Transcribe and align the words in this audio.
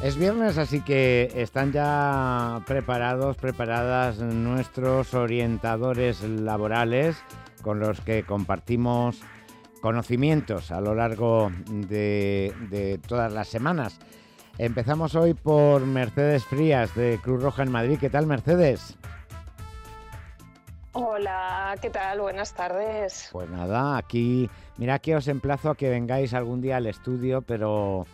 Es 0.00 0.16
viernes, 0.16 0.58
así 0.58 0.80
que 0.80 1.28
están 1.34 1.72
ya 1.72 2.62
preparados, 2.66 3.36
preparadas 3.36 4.18
nuestros 4.20 5.12
orientadores 5.12 6.22
laborales 6.22 7.16
con 7.62 7.80
los 7.80 8.00
que 8.02 8.22
compartimos 8.22 9.20
conocimientos 9.82 10.70
a 10.70 10.80
lo 10.80 10.94
largo 10.94 11.50
de, 11.66 13.00
todas 13.08 13.32
las 13.32 13.48
semanas. 13.48 13.98
Empezamos 14.56 15.16
hoy 15.16 15.34
por 15.34 15.84
Mercedes 15.84 16.44
Frías 16.44 16.94
de 16.94 17.18
Cruz 17.20 17.42
Roja 17.42 17.64
en 17.64 17.72
Madrid. 17.72 17.98
¿Qué 17.98 18.08
tal, 18.08 18.28
Mercedes? 18.28 18.96
Hola, 20.92 21.74
¿qué 21.82 21.90
tal? 21.90 22.20
Buenas 22.20 22.54
tardes. 22.54 23.30
Pues 23.32 23.50
nada, 23.50 23.96
aquí, 23.96 24.48
mira 24.76 25.00
que 25.00 25.16
os 25.16 25.26
emplazo 25.26 25.70
a 25.70 25.76
que 25.76 25.90
vengáis 25.90 26.34
algún 26.34 26.60
día 26.60 26.76
al 26.76 26.86
estudio, 26.86 27.42
pero 27.42 28.06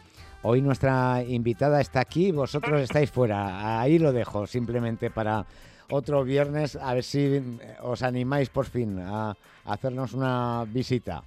Hoy 0.46 0.60
nuestra 0.60 1.22
invitada 1.26 1.80
está 1.80 2.00
aquí, 2.00 2.30
vosotros 2.30 2.78
estáis 2.82 3.10
fuera. 3.10 3.80
Ahí 3.80 3.98
lo 3.98 4.12
dejo, 4.12 4.46
simplemente 4.46 5.10
para 5.10 5.46
otro 5.90 6.22
viernes, 6.22 6.76
a 6.76 6.92
ver 6.92 7.02
si 7.02 7.36
eh, 7.36 7.76
os 7.80 8.02
animáis 8.02 8.50
por 8.50 8.66
fin 8.66 8.98
a 8.98 9.34
hacernos 9.64 10.12
una 10.12 10.66
visita. 10.68 11.24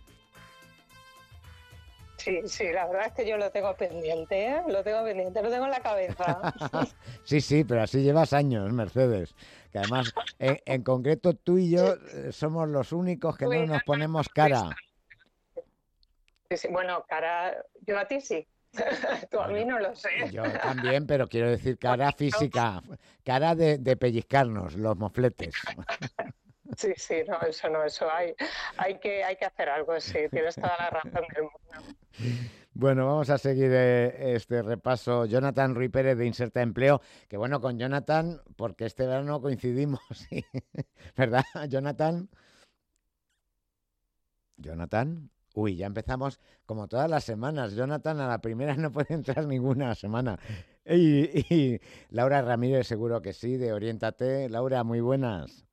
Sí, 2.18 2.42
sí, 2.46 2.72
la 2.72 2.86
verdad 2.86 3.08
es 3.08 3.14
que 3.14 3.28
yo 3.28 3.38
lo 3.38 3.50
tengo 3.50 3.76
pendiente, 3.76 4.50
¿eh? 4.50 4.62
lo 4.68 4.84
tengo 4.84 5.04
pendiente, 5.04 5.42
lo 5.42 5.50
tengo 5.50 5.66
en 5.66 5.72
la 5.72 5.80
cabeza. 5.80 6.54
sí, 7.24 7.42
sí, 7.42 7.64
pero 7.64 7.82
así 7.82 8.04
llevas 8.04 8.34
años, 8.34 8.72
Mercedes. 8.72 9.34
Que 9.72 9.80
además, 9.80 10.14
en, 10.38 10.84
concreto 10.84 11.34
tú 11.34 11.58
y 11.58 11.72
yo 11.72 11.96
eh, 12.14 12.32
somos 12.32 12.70
los 12.70 12.92
únicos 12.92 13.36
que 13.36 13.46
no 13.46 13.66
nos 13.66 13.82
ponemos 13.82 14.30
cara. 14.30 14.70
bueno, 16.70 17.04
cara, 17.10 17.66
yo 17.82 17.98
a 17.98 18.06
ti 18.06 18.22
sí. 18.22 18.48
Tú 19.32 19.40
a 19.40 19.48
mí 19.48 19.66
no 19.66 19.80
lo 19.80 19.96
sé. 19.96 20.10
Yo 20.32 20.44
también, 20.62 21.06
pero 21.08 21.28
quiero 21.28 21.50
decir 21.50 21.78
cara 21.78 22.12
física, 22.12 22.82
cara 23.24 23.56
de, 23.56 23.98
pellizcarnos, 23.98 24.76
los 24.76 24.98
mofletes. 24.98 25.56
Sí, 26.76 26.92
sí, 26.98 27.16
no, 27.26 27.40
eso 27.48 27.70
no, 27.70 27.82
eso 27.86 28.12
hay, 28.12 28.36
hay 28.76 29.00
que, 29.00 29.24
hay 29.24 29.38
que 29.38 29.46
hacer 29.46 29.70
algo, 29.70 29.98
sí, 30.02 30.20
tienes 30.30 30.56
toda 30.56 30.76
la 30.78 30.90
razón 30.90 31.24
del 31.34 31.44
mundo. 31.44 31.96
Bueno, 32.74 33.08
vamos 33.08 33.30
a 33.30 33.38
seguir 33.38 33.72
eh, 33.74 34.36
este 34.36 34.62
repaso. 34.62 35.26
Jonathan 35.26 35.74
Ruy 35.76 35.88
Pérez 35.88 36.18
de 36.18 36.26
Inserta 36.28 36.62
Empleo, 36.62 37.02
que 37.30 37.38
bueno, 37.38 37.62
con 37.62 37.80
Jonathan, 37.80 38.42
porque 38.58 38.86
este 38.86 39.08
verano 39.08 39.42
coincidimos, 39.42 40.02
¿verdad, 41.16 41.46
Jonathan? 41.70 42.30
Jonathan. 44.58 45.32
Uy, 45.58 45.76
ya 45.76 45.88
empezamos 45.88 46.40
como 46.68 46.88
todas 46.88 47.10
las 47.10 47.24
semanas. 47.24 47.74
Jonathan, 47.74 48.20
a 48.20 48.28
la 48.28 48.42
primera 48.42 48.76
no 48.76 48.92
puede 48.92 49.16
entrar 49.16 49.48
ninguna 49.48 49.96
semana. 49.96 50.38
Y, 50.86 51.80
Laura 52.12 52.44
Ramírez, 52.44 52.86
seguro 52.86 53.24
que 53.24 53.34
sí, 53.34 53.58
de 53.58 53.74
Oriéntate. 53.74 54.50
Laura, 54.50 54.84
muy 54.84 55.02
buenas. 55.02 55.67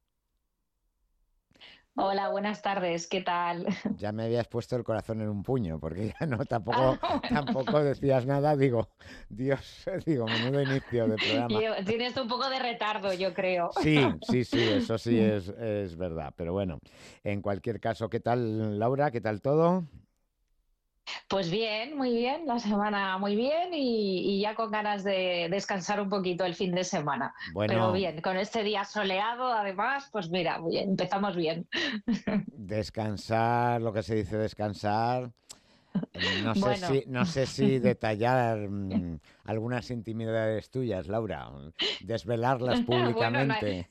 Hola, 1.97 2.29
buenas 2.29 2.61
tardes, 2.61 3.07
¿qué 3.07 3.21
tal? 3.21 3.67
Ya 4.01 4.11
me 4.11 4.25
habías 4.25 4.49
puesto 4.49 4.75
el 4.75 4.83
corazón 4.83 5.21
en 5.21 5.29
un 5.29 5.45
puño, 5.45 5.79
porque 5.79 6.13
ya 6.19 6.27
no 6.27 6.45
tampoco, 6.45 6.99
ah, 7.01 7.21
tampoco 7.29 7.83
decías 7.85 8.27
nada. 8.27 8.57
Digo, 8.57 8.89
Dios, 9.29 9.85
digo, 10.05 10.29
menudo 10.29 10.61
inicio 10.61 11.07
de 11.07 11.19
programa. 11.19 11.61
tienes 11.87 12.17
un 12.17 12.27
poco 12.27 12.51
de 12.51 12.59
retardo, 12.59 13.13
yo 13.13 13.33
creo. 13.33 13.71
Sí, 13.81 13.97
sí, 14.23 14.45
sí, 14.45 14.59
eso 14.59 14.99
sí 14.99 15.21
es, 15.21 15.49
es 15.49 15.97
verdad. 15.97 16.35
Pero 16.37 16.53
bueno, 16.53 16.81
en 17.23 17.41
cualquier 17.41 17.79
caso, 17.79 18.11
¿qué 18.11 18.19
tal, 18.19 18.77
Laura? 18.79 19.13
¿Qué 19.13 19.21
tal 19.21 19.41
todo? 19.41 19.85
Pues 21.29 21.51
bien, 21.51 21.97
muy 21.97 22.15
bien, 22.15 22.47
la 22.47 22.59
semana 22.59 23.19
muy 23.19 23.35
bien 23.37 23.71
y, 23.73 24.41
ya 24.41 24.55
con 24.55 24.71
ganas 24.71 25.05
de 25.05 25.49
descansar 25.51 26.01
un 26.01 26.09
poquito 26.09 26.45
el 26.45 26.55
fin 26.55 26.75
de 26.75 26.85
semana. 26.85 27.35
Pero 27.67 27.93
bien, 27.93 28.21
con 28.21 28.37
este 28.37 28.63
día 28.63 28.85
soleado, 28.85 29.53
además, 29.53 30.09
pues 30.13 30.31
mira, 30.31 30.61
bien, 30.67 30.91
empezamos 30.91 31.37
bien. 31.37 31.67
Descansar, 32.47 33.81
lo 33.83 33.93
que 33.93 34.03
se 34.03 34.15
dice 34.15 34.37
descansar, 34.37 35.31
no 36.43 36.55
sé, 36.55 36.77
si, 36.77 37.05
no 37.07 37.25
sé 37.25 37.47
si 37.47 37.79
detallar 37.79 38.59
mm, 38.69 39.19
algunas 39.45 39.91
intimidades 39.91 40.71
tuyas, 40.71 41.07
Laura, 41.07 41.51
desvelarlas 42.01 42.81
públicamente. 42.87 43.89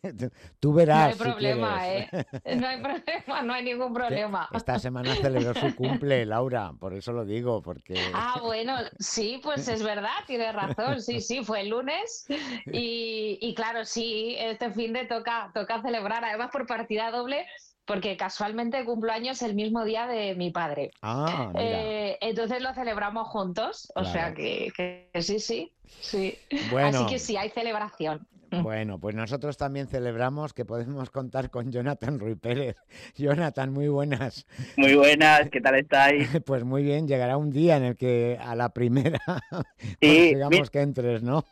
Tú 0.60 0.74
verás. 0.74 1.18
No 1.18 1.26
hay 1.26 1.32
problema, 1.32 1.90
¿eh? 1.90 2.10
No 2.56 2.68
hay 2.68 2.82
problema, 2.82 3.42
no 3.44 3.54
hay 3.54 3.64
ningún 3.64 3.94
problema. 3.94 4.50
Esta 4.54 4.80
semana 4.80 5.16
celebró 5.16 5.54
su 5.54 5.76
cumple, 5.76 6.26
Laura, 6.26 6.74
por 6.80 6.94
eso 6.94 7.14
lo 7.14 7.26
digo, 7.26 7.62
porque... 7.62 7.96
Ah, 8.14 8.40
bueno, 8.42 8.78
sí, 9.00 9.40
pues 9.44 9.68
es 9.68 9.84
verdad, 9.84 10.12
tienes 10.26 10.54
razón, 10.54 11.02
sí, 11.02 11.22
sí, 11.22 11.44
fue 11.44 11.62
el 11.62 11.70
lunes 11.70 12.26
y, 12.72 13.38
y 13.42 13.54
claro, 13.56 13.86
sí, 13.86 14.36
este 14.38 14.72
fin 14.72 14.94
de 14.94 15.06
toca, 15.06 15.52
toca 15.54 15.82
celebrar, 15.82 16.24
además 16.24 16.50
por 16.52 16.66
partida 16.66 17.12
doble 17.12 17.46
porque 17.86 18.16
casualmente 18.18 18.84
cumplo 18.86 19.12
años 19.12 19.42
el 19.42 19.56
mismo 19.56 19.84
día 19.84 20.08
de 20.08 20.36
mi 20.36 20.52
padre. 20.52 20.92
Ah, 21.02 21.52
eh, 21.56 22.18
entonces 22.22 22.62
lo 22.62 22.74
celebramos 22.74 23.28
juntos, 23.28 23.92
o 23.96 24.06
sea 24.06 24.34
que, 24.34 24.72
sí, 25.20 25.40
sí, 25.40 25.72
sí. 26.00 26.38
Bueno, 26.72 27.00
Así 27.00 27.06
que 27.08 27.20
sí, 27.20 27.38
hay 27.38 27.50
celebración. 27.50 28.26
Bueno, 28.62 29.00
pues 29.00 29.16
nosotros 29.16 29.58
también 29.58 29.88
celebramos 29.88 30.54
que 30.54 30.66
podemos 30.66 31.10
contar 31.10 31.50
con 31.50 31.72
Jonathan 31.72 32.20
Ruy 32.20 32.36
Pérez. 32.36 32.76
Jonathan, 33.16 33.72
muy 33.72 33.88
buenas. 33.88 34.46
Muy 34.78 34.96
buenas, 34.96 35.50
¿qué 35.50 35.62
tal 35.62 35.76
estáis? 35.76 36.30
Pues 36.46 36.64
muy 36.64 36.84
bien, 36.84 37.08
llegará 37.08 37.38
un 37.38 37.52
día 37.52 37.78
en 37.78 37.84
el 37.84 37.96
que 37.96 38.38
a 38.40 38.56
la 38.56 38.70
primera 38.70 39.20
sí, 40.02 40.36
digamos 40.36 40.70
que 40.70 40.82
entres, 40.82 41.24
¿no? 41.24 41.44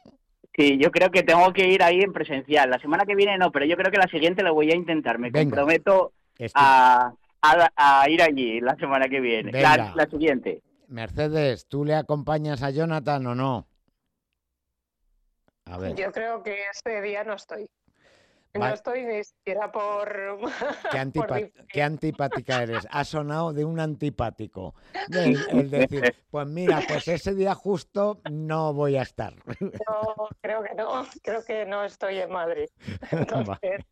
Sí, 0.56 0.78
yo 0.78 0.92
creo 0.92 1.10
que 1.12 1.24
tengo 1.24 1.54
que 1.54 1.70
ir 1.70 1.82
ahí 1.82 2.02
en 2.02 2.12
presencial. 2.12 2.70
La 2.70 2.80
semana 2.80 3.06
que 3.06 3.16
viene 3.16 3.38
no, 3.38 3.52
pero 3.52 3.66
yo 3.66 3.78
creo 3.78 3.90
que 3.90 3.98
la 3.98 4.10
siguiente 4.10 4.44
lo 4.44 4.54
voy 4.54 4.70
a 4.70 4.76
intentar. 4.76 5.18
Me 5.18 5.32
comprometo 5.32 6.12
a, 6.54 7.14
ir 8.08 8.22
allí 8.22 8.60
la 8.60 8.76
semana 8.76 9.08
que 9.08 9.20
viene, 9.20 9.52
la, 9.52 10.08
siguiente. 10.10 10.62
Mercedes, 10.88 11.68
¿tú 11.68 11.86
le 11.86 11.96
acompañas 11.96 12.64
a 12.64 12.70
Jonathan 12.70 13.26
o 13.28 13.36
no? 13.36 13.68
A 15.66 15.78
ver. 15.78 15.96
Yo 15.96 16.12
creo 16.12 16.44
que 16.44 16.64
ese 16.72 17.02
día 17.02 17.24
no 17.24 17.34
estoy. 17.34 17.70
No 18.54 18.68
estoy 18.68 19.06
ni 19.06 19.24
siquiera 19.24 19.72
por... 19.72 20.40
Qué, 21.72 21.82
antipática 21.82 22.64
eres. 22.64 22.86
Ha 22.92 23.06
sonado 23.06 23.54
de 23.54 23.64
un 23.64 23.80
antipático. 23.80 24.76
El, 25.12 25.70
decir, 25.70 26.16
pues 26.30 26.48
mira, 26.48 26.82
pues 26.86 27.08
ese 27.08 27.34
día 27.34 27.56
justo 27.56 28.20
no 28.30 28.74
voy 28.74 28.98
a 28.98 29.04
estar. 29.04 29.34
No, 29.62 30.28
creo 30.42 30.64
que 30.64 30.76
no. 30.76 31.06
Creo 31.24 31.46
que 31.46 31.66
no 31.66 31.86
estoy 31.86 32.18
en 32.18 32.32
Madrid. 32.32 32.68
Entonces... 33.12 33.86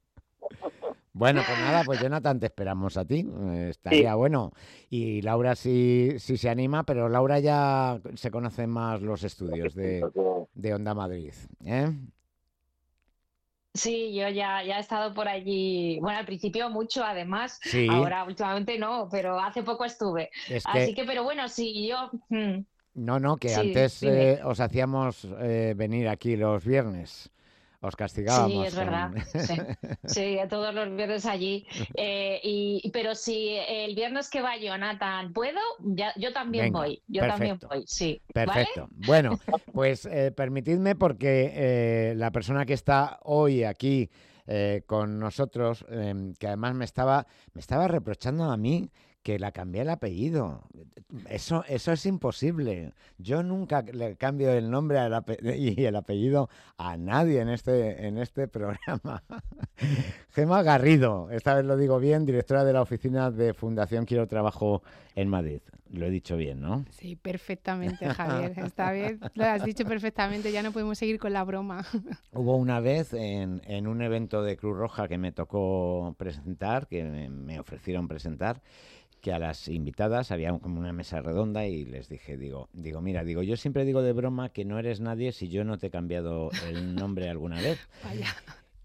Bueno, 1.14 1.42
pues 1.46 1.60
nada, 1.60 1.84
pues 1.84 2.00
Jonathan, 2.00 2.40
te 2.40 2.46
esperamos 2.46 2.96
a 2.98 3.06
ti. 3.06 3.28
Estaría 3.70 4.16
bueno. 4.16 4.52
Y 4.90 5.22
Laura 5.22 5.56
sí, 5.56 6.16
sí 6.20 6.38
se 6.38 6.50
anima, 6.50 6.84
pero 6.84 7.10
Laura 7.10 7.40
ya 7.40 8.00
se 8.16 8.32
conocen 8.32 8.70
más 8.70 9.02
los 9.02 9.24
estudios 9.24 9.74
de, 9.74 10.74
Onda 10.74 10.94
Madrid. 10.94 11.34
¿eh? 11.66 11.90
Sí, 13.74 14.14
yo 14.14 14.30
ya, 14.30 14.64
ya 14.64 14.78
he 14.78 14.80
estado 14.80 15.14
por 15.14 15.28
allí, 15.28 16.00
bueno, 16.00 16.20
al 16.20 16.26
principio 16.26 16.70
mucho 16.70 17.04
además, 17.04 17.60
ahora 17.90 18.24
últimamente 18.24 18.78
no, 18.78 19.08
pero 19.12 19.40
hace 19.40 19.64
poco 19.64 19.86
estuve. 19.86 20.30
Así 20.66 20.94
que, 20.94 21.06
pero 21.06 21.24
bueno, 21.24 21.48
sí, 21.48 21.88
yo... 21.88 22.10
Hmm. 22.30 22.64
No, 22.96 23.20
no, 23.20 23.38
que 23.38 23.54
antes 23.56 24.04
eh, 24.04 24.42
os 24.44 24.60
hacíamos 24.60 25.26
eh, 25.40 25.74
venir 25.78 26.10
aquí 26.10 26.36
los 26.36 26.66
viernes 26.66 27.32
os 27.82 27.96
castigábamos. 27.96 28.52
Sí, 28.52 28.68
es 28.68 28.76
verdad. 28.76 29.12
Sí. 30.06 30.38
todos 30.50 30.74
los 30.74 30.96
viernes 30.96 31.26
allí. 31.26 31.66
Eh, 31.96 32.40
y, 32.44 32.90
pero 32.92 33.16
si 33.16 33.56
el 33.56 33.96
viernes 33.96 34.30
que 34.30 34.42
va 34.42 34.58
Jonathan 34.58 35.32
puedo, 35.34 35.60
ya, 35.80 36.14
yo 36.18 36.34
también 36.34 36.72
voy. 36.72 37.02
Yo 37.08 37.22
también 37.28 37.58
voy, 37.60 37.84
sí. 37.88 38.22
Perfecto. 38.34 38.90
Bueno, 38.92 39.40
pues 39.74 40.06
eh, 40.06 40.32
permitidme 40.32 40.96
porque 40.96 41.52
eh, 41.54 42.14
la 42.16 42.32
persona 42.32 42.66
que 42.66 42.74
está 42.74 43.20
hoy 43.24 43.64
aquí 43.64 44.10
con 44.88 45.20
nosotros, 45.20 45.86
em, 45.90 46.34
que 46.34 46.48
además 46.48 46.74
me 46.74 46.84
estaba, 46.84 47.28
me 47.54 47.62
estaba 47.62 47.88
reprochando 47.88 48.46
a 48.46 48.58
mí 48.58 48.90
que 49.24 49.40
la 49.40 49.52
cambié 49.52 49.82
el 49.82 49.90
apellido. 49.90 50.64
Eso, 51.28 51.64
eso 51.68 51.92
es 51.92 52.06
imposible. 52.06 52.94
Yo 53.18 53.44
nunca 53.44 53.82
le 53.82 54.16
cambio 54.16 54.52
el 54.52 54.70
nombre 54.70 55.00
y 55.58 55.86
el 55.86 55.96
apellido 55.96 56.50
a 56.78 56.98
nadie 56.98 57.42
en 57.42 57.50
este, 57.50 58.08
en 58.08 58.18
este 58.18 58.48
programa. 58.48 59.24
Gema 60.32 60.64
Garrido, 60.64 61.30
esta 61.32 61.56
vez 61.56 61.66
lo 61.66 61.78
digo 61.78 62.00
bien, 62.00 62.26
directora 62.26 62.64
de 62.64 62.74
la 62.74 62.82
oficina 62.82 63.32
de 63.32 63.54
Fundación 63.54 64.06
Quiero 64.06 64.28
Trabajo 64.28 64.84
en 65.16 65.28
Madrid. 65.30 65.62
Lo 65.92 66.06
he 66.06 66.10
dicho 66.10 66.38
bien, 66.38 66.62
¿no? 66.62 66.86
Sí, 66.92 67.16
perfectamente, 67.16 68.06
Javier. 68.14 68.54
Esta 68.58 68.92
vez 68.92 69.20
lo 69.34 69.44
has 69.44 69.64
dicho 69.64 69.86
perfectamente, 69.86 70.52
ya 70.52 70.62
no 70.62 70.72
podemos 70.72 70.98
seguir 70.98 71.20
con 71.20 71.34
la 71.34 71.44
broma. 71.44 71.84
Hubo 72.34 72.56
una 72.58 72.80
vez 72.80 73.14
en, 73.14 73.62
en 73.66 73.88
un 73.88 74.02
evento 74.02 74.44
de 74.44 74.56
Cruz 74.58 74.78
Roja 74.78 75.08
que 75.08 75.18
me 75.18 75.32
tocó 75.32 76.16
presentar, 76.18 76.88
que 76.88 77.04
me 77.04 77.60
ofrecieron 77.60 78.08
presentar, 78.08 78.62
que 79.22 79.34
a 79.34 79.40
las 79.40 79.68
invitadas 79.68 80.32
había 80.32 80.58
como 80.60 80.80
una 80.80 80.94
mesa 80.94 81.22
redonda 81.22 81.66
y 81.66 81.86
les 81.86 82.10
dije, 82.10 82.38
digo, 82.38 82.70
digo, 82.74 83.02
mira, 83.02 83.24
digo, 83.24 83.44
yo 83.44 83.58
siempre 83.58 83.86
digo 83.86 84.02
de 84.02 84.14
broma 84.14 84.50
que 84.50 84.66
no 84.66 84.80
eres 84.80 85.00
nadie 85.02 85.32
si 85.32 85.50
yo 85.50 85.64
no 85.64 85.78
te 85.78 85.88
he 85.88 85.92
cambiado 85.92 86.52
el 86.68 86.96
nombre 86.96 87.30
alguna 87.30 87.60
vez. 87.62 87.80
Vaya. 88.04 88.28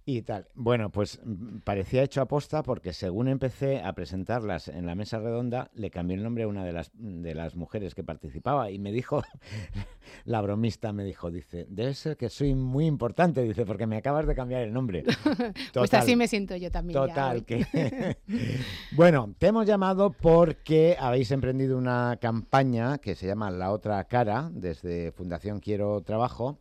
Y 0.06 0.20
tal. 0.20 0.48
Bueno, 0.54 0.90
pues 0.90 1.18
mm, 1.24 1.60
parecía 1.64 2.02
hecho 2.02 2.20
aposta 2.20 2.62
porque 2.62 2.92
según 2.92 3.26
empecé 3.26 3.80
a 3.80 3.94
presentarlas 3.94 4.68
en 4.68 4.84
la 4.84 4.94
mesa 4.94 5.18
redonda, 5.18 5.70
le 5.74 5.90
cambié 5.90 6.16
el 6.16 6.22
nombre 6.22 6.44
a 6.44 6.48
una 6.48 6.62
de 6.62 6.72
las, 6.72 6.90
de 6.92 7.34
las 7.34 7.56
mujeres 7.56 7.94
que 7.94 8.04
participaba 8.04 8.70
y 8.70 8.78
me 8.78 8.92
dijo, 8.92 9.22
la 10.26 10.42
bromista 10.42 10.92
me 10.92 11.04
dijo, 11.04 11.30
dice, 11.30 11.66
debe 11.70 11.94
ser 11.94 12.18
que 12.18 12.28
soy 12.28 12.54
muy 12.54 12.84
importante, 12.84 13.42
dice, 13.42 13.64
porque 13.64 13.86
me 13.86 13.96
acabas 13.96 14.26
de 14.26 14.34
cambiar 14.34 14.60
el 14.60 14.74
nombre. 14.74 15.04
pues 15.72 15.94
así 15.94 16.16
me 16.16 16.28
siento 16.28 16.54
yo 16.56 16.70
también. 16.70 17.00
Total, 17.00 17.42
que... 17.46 18.16
bueno, 18.92 19.34
te 19.38 19.46
hemos 19.46 19.66
llamado 19.66 20.10
porque 20.10 20.96
habéis 21.00 21.30
emprendido 21.30 21.78
una 21.78 22.18
campaña 22.20 22.98
que 22.98 23.14
se 23.14 23.26
llama 23.26 23.50
La 23.50 23.72
Otra 23.72 24.04
Cara, 24.04 24.50
desde 24.52 25.12
Fundación 25.12 25.60
Quiero 25.60 26.02
Trabajo, 26.02 26.58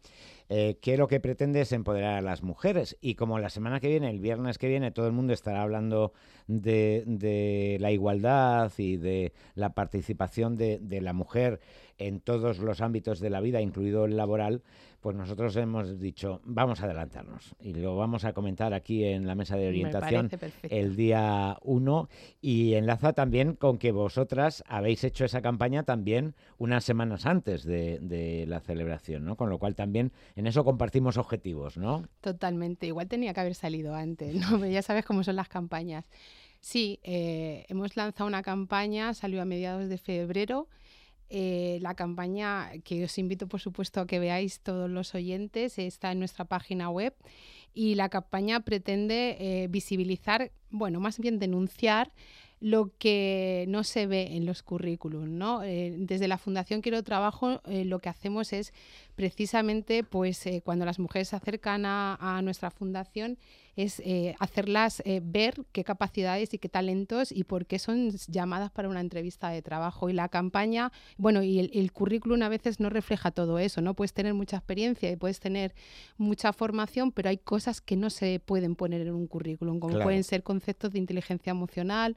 eh, 0.56 0.78
que 0.80 0.98
lo 0.98 1.08
que 1.08 1.20
pretende 1.20 1.62
es 1.62 1.72
empoderar 1.72 2.14
a 2.14 2.22
las 2.22 2.44
mujeres. 2.44 2.96
Y 3.02 3.16
como 3.16 3.40
la 3.40 3.50
semana 3.50 3.80
que 3.80 3.88
viene, 3.88 4.12
el 4.12 4.20
viernes 4.20 4.60
que 4.60 4.68
viene, 4.68 4.92
todo 4.92 5.08
el 5.08 5.12
mundo 5.12 5.34
estará 5.34 5.64
hablando 5.64 6.14
de, 6.48 7.78
la 7.80 7.92
igualdad 7.92 8.72
y 8.78 8.98
de 8.98 9.34
la 9.56 9.74
participación 9.74 10.56
de, 10.56 10.80
de 10.80 11.02
la 11.02 11.14
mujer 11.14 11.60
en 11.98 12.20
todos 12.20 12.60
los 12.60 12.82
ámbitos 12.82 13.20
de 13.20 13.30
la 13.30 13.42
vida, 13.42 13.62
incluido 13.62 14.06
el 14.06 14.18
laboral, 14.18 14.64
pues 15.04 15.18
nosotros 15.18 15.54
hemos 15.58 16.00
dicho, 16.00 16.40
vamos 16.46 16.80
a 16.80 16.86
adelantarnos 16.86 17.56
y 17.60 17.74
lo 17.74 17.98
vamos 17.98 18.24
a 18.24 18.32
comentar 18.32 18.74
aquí 18.74 19.04
en 19.04 19.28
la 19.28 19.36
mesa 19.36 19.58
de 19.58 19.68
orientación 19.68 20.30
el 20.64 20.96
día 20.96 21.58
1 21.62 22.10
y 22.40 22.76
enlaza 22.76 23.12
también 23.12 23.56
con 23.56 23.78
que 23.78 23.92
vosotras 23.92 24.64
habéis 24.66 25.04
hecho 25.04 25.26
esa 25.26 25.42
campaña 25.42 25.84
también 25.84 26.36
unas 26.58 26.86
semanas 26.86 27.26
antes 27.26 27.66
de, 27.66 28.46
la 28.48 28.62
celebración, 28.62 29.26
¿no? 29.26 29.36
Con 29.36 29.50
lo 29.50 29.60
cual 29.60 29.76
también 29.76 30.14
en 30.38 30.48
eso 30.48 30.64
compartimos 30.64 31.18
objetivos, 31.18 31.76
¿no? 31.76 32.08
Totalmente, 32.22 32.88
igual 32.88 33.10
tenía 33.10 33.34
que 33.34 33.42
haber 33.42 33.56
salido 33.56 33.96
antes, 33.96 34.36
¿no? 34.36 34.66
ya 34.66 34.82
sabes 34.82 35.04
cómo 35.04 35.26
son 35.26 35.36
las 35.36 35.50
campañas. 35.50 36.06
Sí, 36.64 37.02
eh, 37.04 37.66
hemos 37.68 37.98
lanzado 37.98 38.26
una 38.26 38.42
campaña, 38.42 39.14
salió 39.14 39.42
a 39.42 39.46
mediados 39.46 39.90
de 39.90 39.98
febrero 39.98 40.70
eh, 41.30 41.78
la 41.82 41.94
campaña 41.94 42.72
que 42.86 43.04
os 43.04 43.18
invito, 43.18 43.48
por 43.48 43.60
supuesto, 43.60 44.00
a 44.00 44.08
que 44.08 44.18
veáis 44.18 44.62
todos 44.62 44.90
los 44.90 45.14
oyentes 45.14 45.78
está 45.78 46.14
en 46.14 46.20
nuestra 46.20 46.46
página 46.46 46.90
web 46.90 47.14
y 47.74 47.96
la 47.96 48.08
campaña 48.08 48.62
pretende 48.62 49.36
eh, 49.42 49.68
visibilizar, 49.68 50.54
bueno, 50.70 51.02
más 51.02 51.20
bien 51.20 51.40
denunciar 51.40 52.14
lo 52.62 52.94
que 52.98 53.66
no 53.68 53.84
se 53.84 54.08
ve 54.08 54.38
en 54.38 54.46
los 54.46 54.64
currículums. 54.64 55.28
¿no? 55.28 55.64
Eh, 55.64 55.94
desde 55.98 56.30
la 56.30 56.38
Fundación 56.38 56.80
Quiero 56.80 57.04
Trabajo 57.04 57.62
lo 57.66 58.00
que 58.00 58.08
hacemos 58.08 58.54
es 58.54 58.72
precisamente 59.16 60.06
pues, 60.06 60.48
cuando 60.64 60.86
las 60.86 60.98
mujeres 60.98 61.28
se 61.28 61.36
acercan 61.36 61.84
a 61.86 62.40
nuestra 62.42 62.72
fundación 62.72 63.38
es 63.76 64.00
eh, 64.06 64.36
hacerlas 64.40 65.02
eh, 65.06 65.22
ver 65.24 65.56
qué 65.72 65.84
capacidades 65.84 66.54
y 66.54 66.60
qué 66.60 66.70
talentos 66.70 67.32
y 67.32 67.44
por 67.44 67.66
qué 67.66 67.80
son 67.80 68.12
llamadas 68.28 68.72
para 68.72 68.90
una 68.90 69.02
entrevista 69.02 69.50
de 69.50 69.62
trabajo. 69.62 70.10
Y 70.10 70.14
la 70.14 70.30
campaña, 70.30 70.92
bueno, 71.18 71.42
y 71.42 71.60
el, 71.60 71.92
currículum 71.92 72.42
a 72.44 72.50
veces 72.50 72.80
no 72.80 72.90
refleja 72.90 73.32
todo 73.32 73.58
eso, 73.60 73.82
¿no? 73.82 73.96
Puedes 73.96 74.14
tener 74.14 74.34
mucha 74.34 74.58
experiencia 74.58 75.10
y 75.10 75.16
puedes 75.16 75.40
tener 75.40 75.74
mucha 76.18 76.54
formación, 76.54 77.12
pero 77.12 77.30
hay 77.30 77.38
cosas 77.38 77.82
que 77.82 77.96
no 77.96 78.10
se 78.10 78.40
pueden 78.40 78.76
poner 78.76 79.02
en 79.02 79.14
un 79.14 79.28
currículum, 79.28 79.80
como 79.80 80.00
pueden 80.00 80.24
ser 80.24 80.44
conceptos 80.44 80.92
de 80.94 81.00
inteligencia 81.00 81.52
emocional 81.52 82.16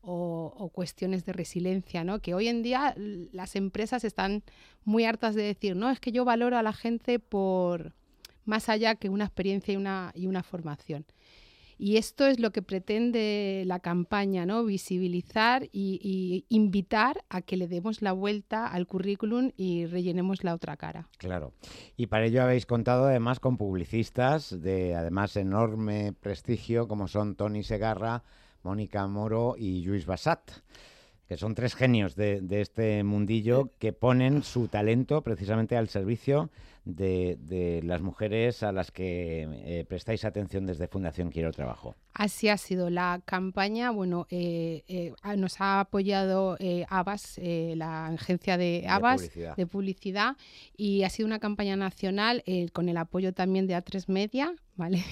o, 0.00 0.54
o, 0.56 0.68
cuestiones 0.68 1.24
de 1.24 1.32
resiliencia, 1.32 2.04
¿no? 2.04 2.20
Que 2.20 2.34
hoy 2.34 2.48
en 2.48 2.62
día 2.62 2.94
las 2.96 3.56
empresas 3.56 4.04
están 4.04 4.42
muy 4.84 5.04
hartas 5.04 5.34
de 5.34 5.42
decir, 5.42 5.76
no, 5.76 5.90
es 5.90 6.00
que 6.00 6.12
yo 6.12 6.24
valoro 6.24 6.58
a 6.58 6.62
la 6.62 6.74
gente 6.74 7.18
por, 7.18 7.94
más 8.44 8.68
allá 8.68 8.94
que 8.94 9.08
una 9.08 9.24
experiencia 9.24 9.74
y 9.74 9.76
una, 9.76 10.12
y 10.14 10.26
una 10.26 10.42
formación. 10.42 11.04
Y 11.76 11.96
esto 11.96 12.26
es 12.26 12.38
lo 12.38 12.52
que 12.52 12.62
pretende 12.62 13.64
la 13.66 13.80
campaña, 13.80 14.46
¿no? 14.46 14.64
Visibilizar 14.64 15.68
y, 15.72 16.46
invitar 16.48 17.24
a 17.28 17.42
que 17.42 17.56
le 17.56 17.68
demos 17.68 18.02
la 18.02 18.12
vuelta 18.12 18.66
al 18.66 18.86
currículum 18.86 19.50
y 19.56 19.86
rellenemos 19.86 20.44
la 20.44 20.54
otra 20.54 20.76
cara. 20.76 21.08
Claro. 21.18 21.52
Y 21.96 22.06
para 22.06 22.26
ello 22.26 22.42
habéis 22.42 22.66
contado 22.66 23.06
además 23.06 23.40
con 23.40 23.56
publicistas 23.56 24.60
de 24.62 24.94
además 24.94 25.36
enorme 25.36 26.12
prestigio 26.12 26.86
como 26.86 27.08
son 27.08 27.34
Tony 27.34 27.64
Segarra, 27.64 28.22
Mónica 28.62 29.06
Moro 29.06 29.56
y 29.58 29.82
Luis 29.82 30.06
Bassat 30.06 30.50
que 31.28 31.36
son 31.38 31.54
tres 31.54 31.74
genios 31.74 32.16
de, 32.16 32.42
este 32.50 33.02
mundillo 33.02 33.70
que 33.78 33.92
ponen 33.92 34.42
su 34.42 34.68
talento 34.68 35.22
precisamente 35.22 35.76
al 35.76 35.88
servicio 35.88 36.50
de, 36.84 37.80
las 37.82 38.02
mujeres 38.02 38.62
a 38.62 38.72
las 38.72 38.90
que 38.90 39.48
eh, 39.64 39.84
prestáis 39.88 40.24
atención 40.26 40.66
desde 40.66 40.86
Fundación 40.86 41.30
Quiero 41.30 41.50
Trabajo. 41.50 41.94
Así 42.12 42.48
ha 42.48 42.58
sido 42.58 42.90
la 42.90 43.22
campaña. 43.24 43.90
Bueno, 43.90 44.26
eh, 44.30 44.82
eh, 44.86 45.14
nos 45.38 45.60
ha 45.62 45.80
apoyado 45.80 46.58
ABAS, 46.88 47.40
la 47.42 48.08
agencia 48.08 48.58
de 48.58 48.84
ABAS 48.86 49.30
de 49.56 49.66
publicidad. 49.66 50.36
y 50.76 51.04
ha 51.04 51.10
sido 51.10 51.26
una 51.26 51.38
campaña 51.38 51.76
nacional 51.76 52.44
con 52.72 52.90
el 52.90 52.98
apoyo 52.98 53.32
también 53.32 53.66
de 53.66 53.76
A3 53.76 54.08
Media, 54.08 54.54
¿vale? 54.76 55.02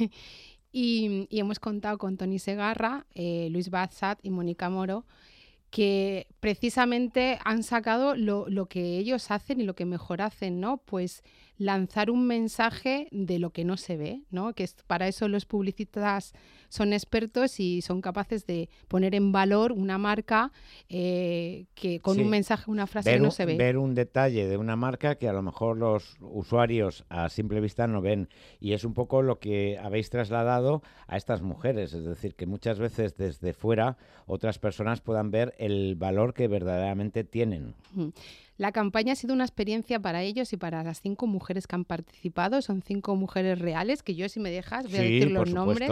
Y, 0.75 1.27
y 1.31 1.41
hemos 1.41 1.59
contado 1.59 1.97
con 1.99 2.17
Tony 2.19 2.39
Segarra, 2.39 3.07
Luis 3.15 3.71
Bazzat 3.71 4.19
y 4.23 4.31
Mónica 4.31 4.69
Moro 4.69 5.07
que 5.73 6.27
precisamente 6.39 7.39
han 7.47 7.63
sacado 7.63 8.15
lo, 8.15 8.47
lo, 8.47 8.67
que 8.67 8.99
ellos 8.99 9.31
hacen 9.31 9.59
y 9.59 9.65
lo 9.65 9.75
que 9.75 9.87
mejor 9.87 10.21
hacen, 10.21 10.61
¿no? 10.61 10.77
Pues 10.77 11.25
lanzar 11.63 12.11
un 12.11 12.27
mensaje 12.27 13.09
de 13.11 13.39
lo 13.39 13.51
que 13.51 13.65
no 13.65 13.77
se 13.77 13.97
ve, 13.97 14.23
¿no? 14.31 14.53
Que 14.53 14.69
para 14.87 15.09
eso 15.09 15.29
los 15.29 15.47
publicistas 15.47 16.33
son 16.69 16.93
expertos 16.93 17.61
y 17.61 17.83
son 17.83 18.01
capaces 18.01 18.47
de 18.47 18.69
poner 18.89 19.15
en 19.15 19.31
valor 19.31 19.73
una 19.73 19.99
marca 19.99 20.53
eh, 20.89 21.67
que 21.75 22.01
con 22.01 22.19
un 22.19 22.31
mensaje, 22.31 22.71
una 22.71 22.87
frase 22.87 23.13
que 23.13 23.21
no 23.21 23.31
se 23.31 23.45
ve. 23.45 23.57
Ver 23.57 23.77
un 23.77 23.95
detalle 23.95 24.49
de 24.49 24.57
una 24.57 24.75
marca 24.75 25.17
que 25.17 25.29
a 25.29 25.33
lo 25.33 25.43
mejor 25.43 25.77
los 25.77 26.17
usuarios 26.21 27.05
a 27.09 27.29
simple 27.29 27.61
vista 27.61 27.87
no 27.87 28.01
ven. 28.01 28.29
Y 28.59 28.73
es 28.73 28.85
un 28.85 28.95
poco 28.95 29.23
lo 29.23 29.39
que 29.39 29.79
habéis 29.79 30.11
trasladado 30.11 30.83
a 31.07 31.17
estas 31.17 31.43
mujeres. 31.43 31.93
Es 31.93 32.05
decir, 32.05 32.35
que 32.35 32.47
muchas 32.47 32.79
veces 32.79 33.17
desde 33.17 33.53
fuera 33.53 33.99
otras 34.27 34.59
personas 34.59 35.01
puedan 35.01 35.31
ver 35.31 35.55
el 35.59 35.95
valor 35.95 36.33
que 36.35 36.49
verdaderamente 36.49 37.25
tienen. 37.25 37.75
La 38.63 38.71
campaña 38.71 39.15
ha 39.15 39.17
sido 39.17 39.35
una 39.35 39.43
experiencia 39.43 39.99
para 39.99 40.23
ellos 40.23 40.53
y 40.53 40.57
para 40.57 40.85
las 40.85 41.01
cinco 41.01 41.27
mujeres 41.27 41.67
que 41.67 41.75
han 41.75 41.85
participado. 41.85 42.63
Son 42.63 42.81
cinco 42.81 43.17
mujeres 43.17 43.59
reales, 43.59 44.05
que 44.05 44.15
yo 44.15 44.29
si 44.29 44.39
me 44.39 44.53
dejas 44.53 44.85
voy 44.85 44.99
a 44.99 45.03
decir 45.03 45.33
los 45.33 45.53
nombres, 45.53 45.91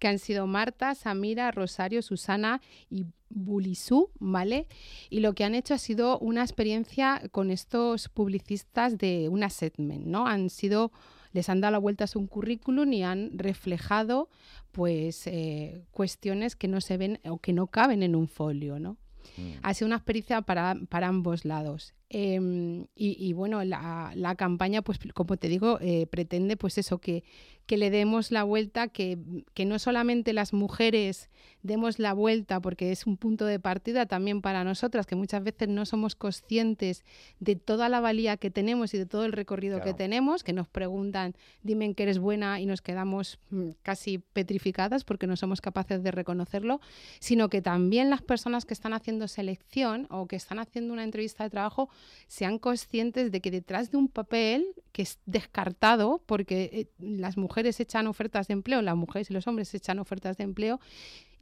que 0.00 0.08
han 0.08 0.18
sido 0.18 0.48
Marta, 0.48 0.96
Samira, 0.96 1.52
Rosario, 1.52 2.02
Susana 2.02 2.60
y 2.90 3.06
Bulisú, 3.28 4.10
¿vale? 4.18 4.66
Y 5.10 5.20
lo 5.20 5.32
que 5.36 5.44
han 5.44 5.54
hecho 5.54 5.74
ha 5.74 5.78
sido 5.78 6.18
una 6.18 6.42
experiencia 6.42 7.22
con 7.30 7.52
estos 7.52 8.08
publicistas 8.08 8.98
de 8.98 9.28
una 9.28 9.48
segment, 9.48 10.04
¿no? 10.04 10.26
Han 10.26 10.50
sido 10.50 10.90
les 11.32 11.48
han 11.48 11.60
dado 11.60 11.70
la 11.70 11.78
vuelta 11.78 12.02
a 12.02 12.08
su 12.08 12.26
currículum 12.26 12.92
y 12.94 13.04
han 13.04 13.38
reflejado 13.38 14.28
pues 14.72 15.24
eh, 15.28 15.84
cuestiones 15.92 16.56
que 16.56 16.66
no 16.66 16.80
se 16.80 16.96
ven 16.96 17.20
o 17.28 17.38
que 17.38 17.52
no 17.52 17.68
caben 17.68 18.02
en 18.02 18.16
un 18.16 18.26
folio, 18.26 18.80
¿no? 18.80 18.96
Mm. 19.36 19.52
Ha 19.62 19.72
sido 19.74 19.86
una 19.86 19.96
experiencia 19.96 20.42
para, 20.42 20.74
para 20.88 21.06
ambos 21.06 21.44
lados. 21.44 21.94
Em, 22.10 22.86
y, 22.94 23.34
bueno, 23.34 23.62
la, 23.64 24.12
la, 24.14 24.34
campaña, 24.34 24.80
pues 24.80 24.98
como 25.12 25.36
te 25.36 25.48
digo, 25.48 25.78
eh, 25.82 26.06
pretende 26.06 26.56
pues 26.56 26.78
eso, 26.78 26.98
que, 26.98 27.22
que 27.66 27.76
le 27.76 27.90
demos 27.90 28.30
la 28.32 28.44
vuelta, 28.44 28.88
que, 28.88 29.18
que, 29.52 29.66
no 29.66 29.78
solamente 29.78 30.32
las 30.32 30.54
mujeres 30.54 31.28
demos 31.62 31.98
la 31.98 32.14
vuelta, 32.14 32.60
porque 32.60 32.92
es 32.92 33.06
un 33.06 33.18
punto 33.18 33.44
de 33.44 33.60
partida 33.60 34.06
también 34.06 34.40
para 34.40 34.64
nosotras, 34.64 35.04
que 35.04 35.16
muchas 35.16 35.44
veces 35.44 35.68
no 35.68 35.84
somos 35.84 36.14
conscientes 36.14 37.04
de 37.40 37.56
toda 37.56 37.90
la 37.90 38.00
valía 38.00 38.38
que 38.38 38.50
tenemos 38.50 38.94
y 38.94 38.98
de 38.98 39.04
todo 39.04 39.26
el 39.26 39.32
recorrido 39.32 39.82
que 39.82 39.92
tenemos, 39.92 40.42
que 40.42 40.54
nos 40.54 40.66
preguntan, 40.66 41.34
dime 41.62 41.92
que 41.92 42.04
eres 42.04 42.18
buena 42.18 42.58
y 42.58 42.64
nos 42.64 42.80
quedamos 42.80 43.38
mm, 43.50 43.72
casi 43.82 44.16
petrificadas 44.16 45.04
porque 45.04 45.26
no 45.26 45.36
somos 45.36 45.60
capaces 45.60 46.02
de 46.02 46.10
reconocerlo, 46.10 46.80
sino 47.20 47.50
que 47.50 47.60
también 47.60 48.08
las 48.08 48.22
personas 48.22 48.64
que 48.64 48.72
están 48.72 48.94
haciendo 48.94 49.28
selección 49.28 50.06
o 50.08 50.26
que 50.26 50.36
están 50.36 50.58
haciendo 50.58 50.94
una 50.94 51.04
entrevista 51.04 51.44
de 51.44 51.50
trabajo 51.50 51.90
sean 52.26 52.58
conscientes 52.58 53.32
de 53.32 53.40
que 53.40 53.50
detrás 53.50 53.90
de 53.90 53.96
un 53.96 54.08
papel 54.08 54.66
que 54.92 55.02
es 55.02 55.18
descartado, 55.26 56.22
porque 56.26 56.70
eh, 56.72 56.88
las 56.98 57.36
mujeres 57.36 57.80
echan 57.80 58.06
ofertas 58.06 58.48
de 58.48 58.54
empleo, 58.54 58.82
las 58.82 58.96
mujeres 58.96 59.30
y 59.30 59.34
los 59.34 59.46
hombres 59.46 59.74
echan 59.74 59.98
ofertas 59.98 60.36
de 60.36 60.44
empleo, 60.44 60.80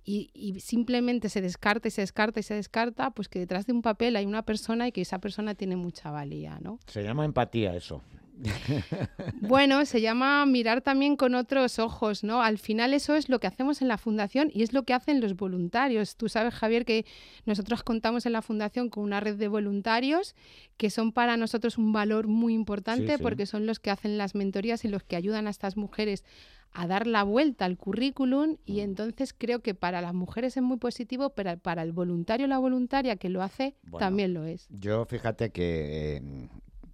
y, 0.08 0.30
y, 0.34 0.60
simplemente 0.60 1.28
se 1.28 1.40
descarta 1.40 1.88
y 1.88 1.90
se 1.90 2.02
descarta 2.02 2.38
y 2.38 2.44
se 2.44 2.54
descarta, 2.54 3.10
pues 3.10 3.28
que 3.28 3.40
detrás 3.40 3.66
de 3.66 3.72
un 3.72 3.82
papel 3.82 4.14
hay 4.14 4.24
una 4.24 4.44
persona 4.44 4.86
y 4.86 4.92
que 4.92 5.00
esa 5.00 5.18
persona 5.18 5.56
tiene 5.56 5.74
mucha 5.74 6.12
valía, 6.12 6.60
¿no? 6.60 6.78
Se 6.86 7.02
llama 7.02 7.24
empatía 7.24 7.74
eso. 7.74 8.02
Bueno, 9.40 9.84
se 9.84 10.00
llama 10.00 10.44
mirar 10.46 10.82
también 10.82 11.16
con 11.16 11.34
otros 11.34 11.78
ojos, 11.78 12.24
¿no? 12.24 12.42
Al 12.42 12.58
final 12.58 12.94
eso 12.94 13.14
es 13.14 13.28
lo 13.28 13.38
que 13.38 13.46
hacemos 13.46 13.82
en 13.82 13.88
la 13.88 13.98
fundación 13.98 14.50
y 14.52 14.62
es 14.62 14.72
lo 14.72 14.84
que 14.84 14.94
hacen 14.94 15.20
los 15.20 15.36
voluntarios. 15.36 16.16
Tú 16.16 16.28
sabes, 16.28 16.54
Javier, 16.54 16.84
que 16.84 17.06
nosotros 17.44 17.82
contamos 17.82 18.26
en 18.26 18.32
la 18.32 18.42
fundación 18.42 18.88
con 18.90 19.04
una 19.04 19.20
red 19.20 19.36
de 19.36 19.48
voluntarios 19.48 20.34
que 20.76 20.90
son 20.90 21.12
para 21.12 21.36
nosotros 21.36 21.78
un 21.78 21.92
valor 21.92 22.26
muy 22.26 22.54
importante 22.54 23.18
porque 23.18 23.46
son 23.46 23.66
los 23.66 23.80
que 23.80 23.90
hacen 23.90 24.18
las 24.18 24.34
mentorías 24.34 24.84
y 24.84 24.88
los 24.88 25.02
que 25.02 25.16
ayudan 25.16 25.46
a 25.46 25.50
estas 25.50 25.76
mujeres 25.76 26.24
a 26.72 26.86
dar 26.86 27.06
la 27.06 27.22
vuelta 27.22 27.64
al 27.64 27.78
currículum 27.78 28.58
y 28.66 28.74
mm. 28.74 28.80
entonces 28.80 29.32
creo 29.32 29.60
que 29.60 29.74
para 29.74 30.02
las 30.02 30.12
mujeres 30.12 30.56
es 30.56 30.62
muy 30.62 30.76
positivo, 30.76 31.30
pero 31.30 31.56
para 31.58 31.82
el 31.82 31.92
voluntario 31.92 32.46
o 32.46 32.48
la 32.48 32.58
voluntaria 32.58 33.16
que 33.16 33.30
lo 33.30 33.42
hace 33.42 33.76
también 33.98 34.34
lo 34.34 34.44
es. 34.44 34.66
Yo 34.68 35.06
fíjate 35.06 35.50
que 35.50 36.16
eh, 36.16 36.48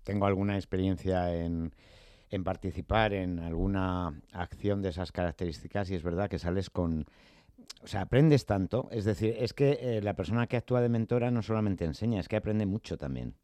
tengo 0.05 0.27
alguna 0.27 0.57
experiencia 0.57 1.35
en, 1.35 1.73
en 2.33 2.45
participar 2.45 3.13
en 3.13 3.39
alguna 3.39 4.21
acción 4.33 4.83
de 4.83 4.89
esas 4.89 5.13
características 5.13 5.91
y 5.91 5.95
es 5.95 6.03
verdad 6.03 6.29
que 6.29 6.39
sales 6.39 6.71
con... 6.71 7.07
O 7.85 7.87
sea, 7.87 8.03
aprendes 8.03 8.47
tanto, 8.47 8.89
es 8.91 9.05
decir, 9.05 9.37
es 9.39 9.53
que 9.53 9.79
eh, 9.81 10.03
la 10.03 10.15
persona 10.15 10.47
que 10.47 10.57
actúa 10.57 10.81
de 10.81 10.89
mentora 10.89 11.31
no 11.31 11.43
solamente 11.43 11.85
enseña, 11.85 12.21
es 12.21 12.29
que 12.29 12.37
aprende 12.37 12.65
mucho 12.65 12.97
también. 12.97 13.35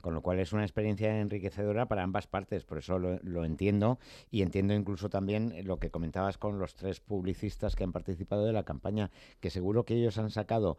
Con 0.00 0.14
lo 0.14 0.20
cual 0.20 0.38
es 0.40 0.52
una 0.52 0.64
experiencia 0.64 1.18
enriquecedora 1.20 1.86
para 1.86 2.02
ambas 2.02 2.26
partes, 2.26 2.64
por 2.64 2.78
eso 2.78 2.98
lo, 2.98 3.44
entiendo 3.44 3.98
y 4.30 4.42
entiendo 4.42 4.74
incluso 4.74 5.08
también 5.08 5.54
lo 5.64 5.78
que 5.78 5.90
comentabas 5.90 6.36
con 6.36 6.58
los 6.58 6.74
tres 6.74 7.00
publicistas 7.00 7.74
que 7.74 7.84
han 7.84 7.92
participado 7.92 8.44
de 8.44 8.52
la 8.52 8.64
campaña, 8.64 9.10
que 9.40 9.48
seguro 9.48 9.84
que 9.84 9.94
ellos 9.94 10.18
han 10.18 10.30
sacado 10.30 10.76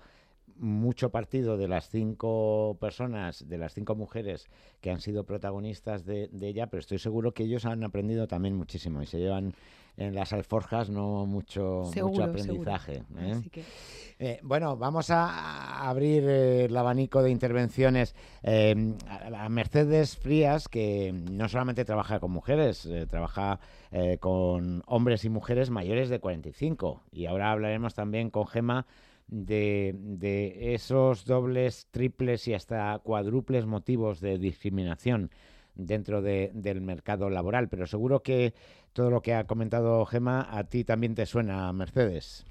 mucho 0.58 1.10
partido 1.10 1.58
de 1.58 1.68
las 1.68 1.90
cinco 1.90 2.78
personas, 2.80 3.48
de 3.48 3.58
las 3.58 3.74
cinco 3.74 3.96
mujeres 3.96 4.48
que 4.82 4.90
han 4.90 5.02
sido 5.02 5.26
protagonistas 5.26 6.06
de, 6.06 6.30
ella, 6.42 6.68
pero 6.68 6.80
estoy 6.80 7.00
seguro 7.00 7.34
que 7.34 7.44
ellos 7.44 7.66
han 7.66 7.84
aprendido 7.84 8.28
también 8.28 8.56
muchísimo 8.56 9.02
y 9.02 9.06
se 9.06 9.20
llevan 9.20 9.54
en 9.98 10.14
las 10.14 10.34
alforjas 10.34 10.90
no 10.90 11.26
mucho, 11.26 11.84
mucho 11.96 12.24
aprendizaje. 12.24 13.04
¿eh? 13.18 13.42
Eh, 14.20 14.40
bueno, 14.44 14.76
vamos 14.76 15.10
a 15.10 15.88
abrir 15.88 16.24
eh, 16.28 16.66
el 16.66 16.76
abanico 16.76 17.22
de 17.22 17.32
intervenciones 17.32 18.14
a 18.44 19.50
Mercedes 19.50 20.18
Frías, 20.18 20.68
que 20.68 21.14
no 21.14 21.48
solamente 21.50 21.86
trabaja 21.86 22.20
con 22.20 22.32
mujeres, 22.32 22.88
trabaja 23.10 23.60
con 24.20 24.84
hombres 24.86 25.24
y 25.26 25.30
mujeres 25.30 25.70
mayores 25.70 26.10
de 26.10 26.20
45. 26.20 27.02
Y 27.12 27.26
ahora 27.26 27.52
hablaremos 27.52 27.94
también 27.94 28.30
con 28.30 28.48
Gema 28.48 28.86
de, 29.28 30.74
esos 30.74 31.26
dobles, 31.26 31.88
triples 31.92 32.48
y 32.48 32.54
hasta 32.54 33.00
cuádruples 33.00 33.66
motivos 33.66 34.20
de 34.20 34.38
discriminación 34.38 35.32
dentro 35.74 36.22
del 36.22 36.82
mercado 36.82 37.30
laboral. 37.30 37.70
Pero 37.70 37.88
seguro 37.88 38.24
que 38.24 38.54
todo 38.94 39.10
lo 39.10 39.22
que 39.22 39.34
ha 39.34 39.48
comentado 39.48 40.06
Gema 40.06 40.48
a 40.50 40.64
ti 40.66 40.84
también 40.84 41.16
te 41.16 41.26
suena, 41.26 41.72
Mercedes. 41.74 42.46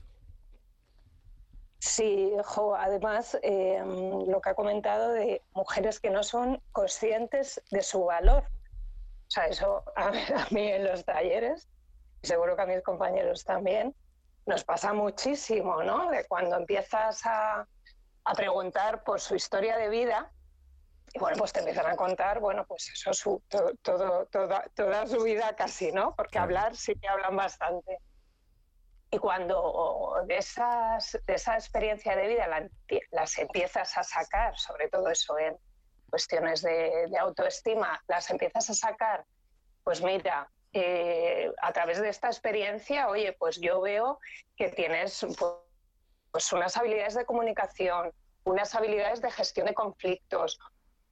Sí, 1.78 2.32
jo, 2.44 2.74
además 2.74 3.38
em, 3.42 4.26
lo 4.26 4.40
que 4.40 4.48
ha 4.48 4.54
comentado 4.54 5.12
de 5.12 5.42
mujeres 5.52 6.00
que 6.00 6.08
no 6.08 6.22
son 6.22 6.62
conscientes 6.72 7.62
de 7.70 7.82
su 7.82 8.04
valor. 8.06 8.44
O 8.44 9.30
sea, 9.30 9.46
eso 9.48 9.84
a, 9.96 10.10
mí 10.50 10.68
en 10.68 10.84
los 10.84 11.04
talleres, 11.04 11.68
seguro 12.22 12.56
que 12.56 12.62
a 12.62 12.66
mis 12.66 12.82
compañeros 12.82 13.44
también, 13.44 13.94
nos 14.46 14.64
pasa 14.64 14.92
muchísimo, 14.92 15.82
¿no? 15.82 16.10
De 16.10 16.26
cuando 16.26 16.56
empiezas 16.56 17.20
a, 17.24 17.66
preguntar 18.36 19.04
por 19.04 19.20
su 19.20 19.34
historia 19.34 19.76
de 19.76 19.90
vida, 19.90 20.32
y 21.12 21.18
bueno, 21.18 21.36
pues 21.36 21.52
te 21.52 21.60
empiezan 21.60 21.86
a 21.86 21.94
contar, 21.94 22.40
bueno, 22.40 22.64
pues 22.66 22.88
eso, 22.88 23.12
su, 23.12 23.42
todo, 23.48 23.74
toda, 24.26 24.64
toda, 24.74 25.06
su 25.06 25.22
vida 25.22 25.54
casi, 25.54 25.92
¿no? 25.92 26.14
Porque 26.16 26.38
hablar 26.38 26.74
sí 26.74 26.94
que 26.96 27.06
hablan 27.06 27.36
bastante. 27.36 27.98
Y 29.10 29.18
cuando 29.18 30.22
de, 30.26 30.38
esas, 30.38 31.18
de 31.26 31.34
esa 31.34 31.54
experiencia 31.54 32.16
de 32.16 32.28
vida 32.28 32.48
las 33.12 33.38
empiezas 33.38 33.96
a 33.96 34.02
sacar, 34.02 34.56
sobre 34.56 34.88
todo 34.88 35.08
eso 35.10 35.38
en 35.38 35.56
cuestiones 36.10 36.62
de, 36.62 37.06
de 37.10 37.18
autoestima, 37.18 38.02
las 38.08 38.30
empiezas 38.30 38.70
a 38.70 38.74
sacar, 38.74 39.24
pues 39.84 40.02
mira, 40.02 40.50
eh, 40.76 41.52
a 41.62 41.72
través 41.72 42.00
de 42.00 42.08
esta 42.08 42.26
experiencia, 42.26 43.08
oye, 43.08 43.32
pues 43.38 43.60
yo 43.60 43.80
veo 43.80 44.18
que 44.56 44.68
tienes 44.70 45.24
pues, 46.32 46.52
unas 46.52 46.76
habilidades 46.76 47.14
de 47.14 47.24
comunicación, 47.24 48.12
unas 48.42 48.74
habilidades 48.74 49.22
de 49.22 49.30
gestión 49.30 49.66
de 49.66 49.74
conflictos, 49.74 50.58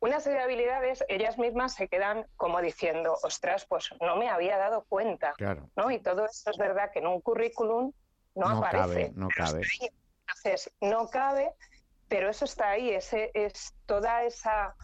unas 0.00 0.26
habilidades, 0.26 1.04
ellas 1.08 1.38
mismas 1.38 1.74
se 1.74 1.86
quedan 1.86 2.26
como 2.36 2.60
diciendo, 2.60 3.16
ostras, 3.22 3.64
pues 3.66 3.88
no 4.00 4.16
me 4.16 4.28
había 4.28 4.58
dado 4.58 4.84
cuenta. 4.88 5.32
¿no? 5.76 5.92
Y 5.92 6.00
todo 6.00 6.26
eso 6.26 6.50
es 6.50 6.58
verdad 6.58 6.90
que 6.92 6.98
en 6.98 7.06
un 7.06 7.20
currículum 7.20 7.92
no, 8.34 8.48
aparece. 8.48 9.12
no 9.14 9.28
cabe. 9.28 9.62
Entonces, 10.26 10.72
no 10.80 11.08
cabe, 11.08 11.52
pero 12.08 12.30
eso 12.30 12.46
está 12.46 12.70
ahí, 12.70 12.90
ese, 12.90 13.30
es 13.32 13.74
toda 13.86 14.24
esa 14.24 14.74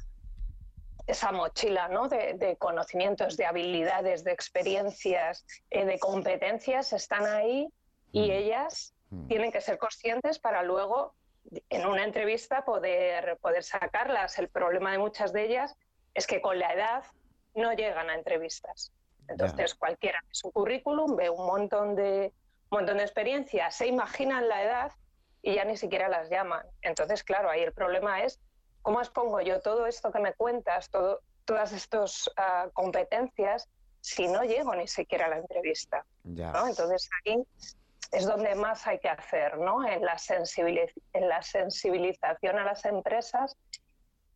esa 1.09 1.33
mochila 1.33 1.89
¿no? 1.89 2.07
de, 2.09 2.57
conocimientos, 2.59 3.37
de 3.37 3.47
habilidades, 3.47 4.25
de 4.25 4.33
experiencias, 4.33 5.45
eh, 5.71 5.87
de 5.87 5.99
competencias 5.99 6.93
están 6.93 7.25
ahí 7.25 7.67
y 8.13 8.29
mm. 8.29 8.31
ellas 8.31 8.95
mm. 9.11 9.27
tienen 9.27 9.51
que 9.51 9.63
ser 9.63 9.79
conscientes 9.79 10.39
para 10.39 10.63
luego 10.63 11.15
en 11.71 11.87
una 11.87 12.05
entrevista 12.05 12.63
poder, 12.65 13.39
poder 13.41 13.65
sacarlas. 13.65 14.39
El 14.39 14.49
problema 14.49 14.93
de 14.93 14.99
muchas 14.99 15.33
de 15.33 15.47
ellas 15.47 15.75
es 16.13 16.27
que 16.27 16.43
con 16.43 16.59
la 16.59 16.75
edad 16.75 17.05
no 17.55 17.73
llegan 17.73 18.11
a 18.11 18.15
entrevistas. 18.15 18.93
Entonces 19.29 19.75
cualquiera 19.75 20.21
en 20.23 20.35
su 20.35 20.53
currículum 20.53 21.17
ve 21.17 21.31
un 21.31 21.47
montón 21.47 21.95
de, 21.95 22.35
un 22.71 22.79
montón 22.79 22.99
de 22.99 23.05
experiencias, 23.05 23.75
se 23.75 23.87
imaginan 23.87 24.47
la 24.47 24.63
edad 24.63 24.93
y 25.41 25.55
ya 25.55 25.65
ni 25.65 25.79
siquiera 25.79 26.09
las 26.09 26.29
llaman. 26.29 26.67
Entonces, 26.83 27.25
claro, 27.25 27.49
ahí 27.49 27.63
el 27.63 27.73
problema 27.73 28.23
es 28.25 28.41
¿Cómo 28.83 29.01
expongo 29.01 29.41
yo 29.41 29.61
todo 29.61 29.87
esto 29.87 30.11
que 30.11 30.21
me 30.21 30.33
cuentas, 30.35 30.89
todo, 30.91 31.21
todas 31.45 31.73
estas 31.73 32.31
ah, 32.37 32.69
competencias, 32.73 33.69
si 34.01 34.29
no 34.29 34.43
llego 34.45 34.75
ni 34.75 34.87
siquiera 34.87 35.27
a 35.27 35.29
la 35.31 35.39
entrevista? 35.39 36.05
Entonces 36.25 37.09
ahí 37.25 37.43
es 38.13 38.27
donde 38.27 38.55
más 38.55 38.87
hay 38.87 38.99
que 38.99 39.09
hacer, 39.09 39.59
¿no? 39.59 39.87
En 39.87 40.05
la, 40.05 40.17
en 41.13 41.29
la 41.29 41.43
sensibilización 41.43 42.59
a 42.59 42.65
las 42.65 42.85
empresas 42.85 43.57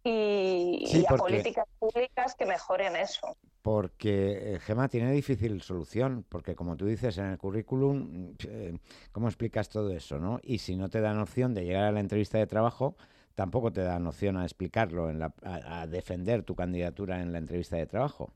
y, 0.04 1.04
a 1.08 1.16
políticas 1.16 1.66
públicas 1.78 2.34
que 2.34 2.44
mejoren 2.44 2.96
eso. 2.96 3.36
Porque, 3.62 4.54
eh, 4.54 4.58
Gema, 4.58 4.88
tiene 4.88 5.12
difícil 5.12 5.62
solución, 5.62 6.26
porque 6.28 6.56
como 6.56 6.76
tú 6.76 6.86
dices 6.86 7.16
en 7.18 7.26
el 7.26 7.38
currículum, 7.38 8.34
eh, 8.48 8.76
¿cómo 9.12 9.28
explicas 9.28 9.68
todo 9.68 9.90
eso, 9.90 10.18
no? 10.18 10.40
Y 10.42 10.58
si 10.58 10.76
no 10.76 10.90
te 10.90 11.00
dan 11.00 11.20
opción 11.20 11.54
de 11.54 11.64
llegar 11.64 11.84
a 11.84 11.92
la 11.92 12.00
entrevista 12.00 12.38
de 12.38 12.48
trabajo, 12.48 12.96
tampoco 13.34 13.72
te 13.72 13.82
da 13.82 13.98
noción 13.98 14.36
a 14.36 14.44
explicarlo, 14.44 15.10
en 15.10 15.18
la, 15.18 15.34
a, 15.42 15.86
defender 15.86 16.42
tu 16.42 16.54
candidatura 16.54 17.20
en 17.20 17.32
la 17.32 17.38
entrevista 17.38 17.76
de 17.76 17.86
trabajo. 17.86 18.32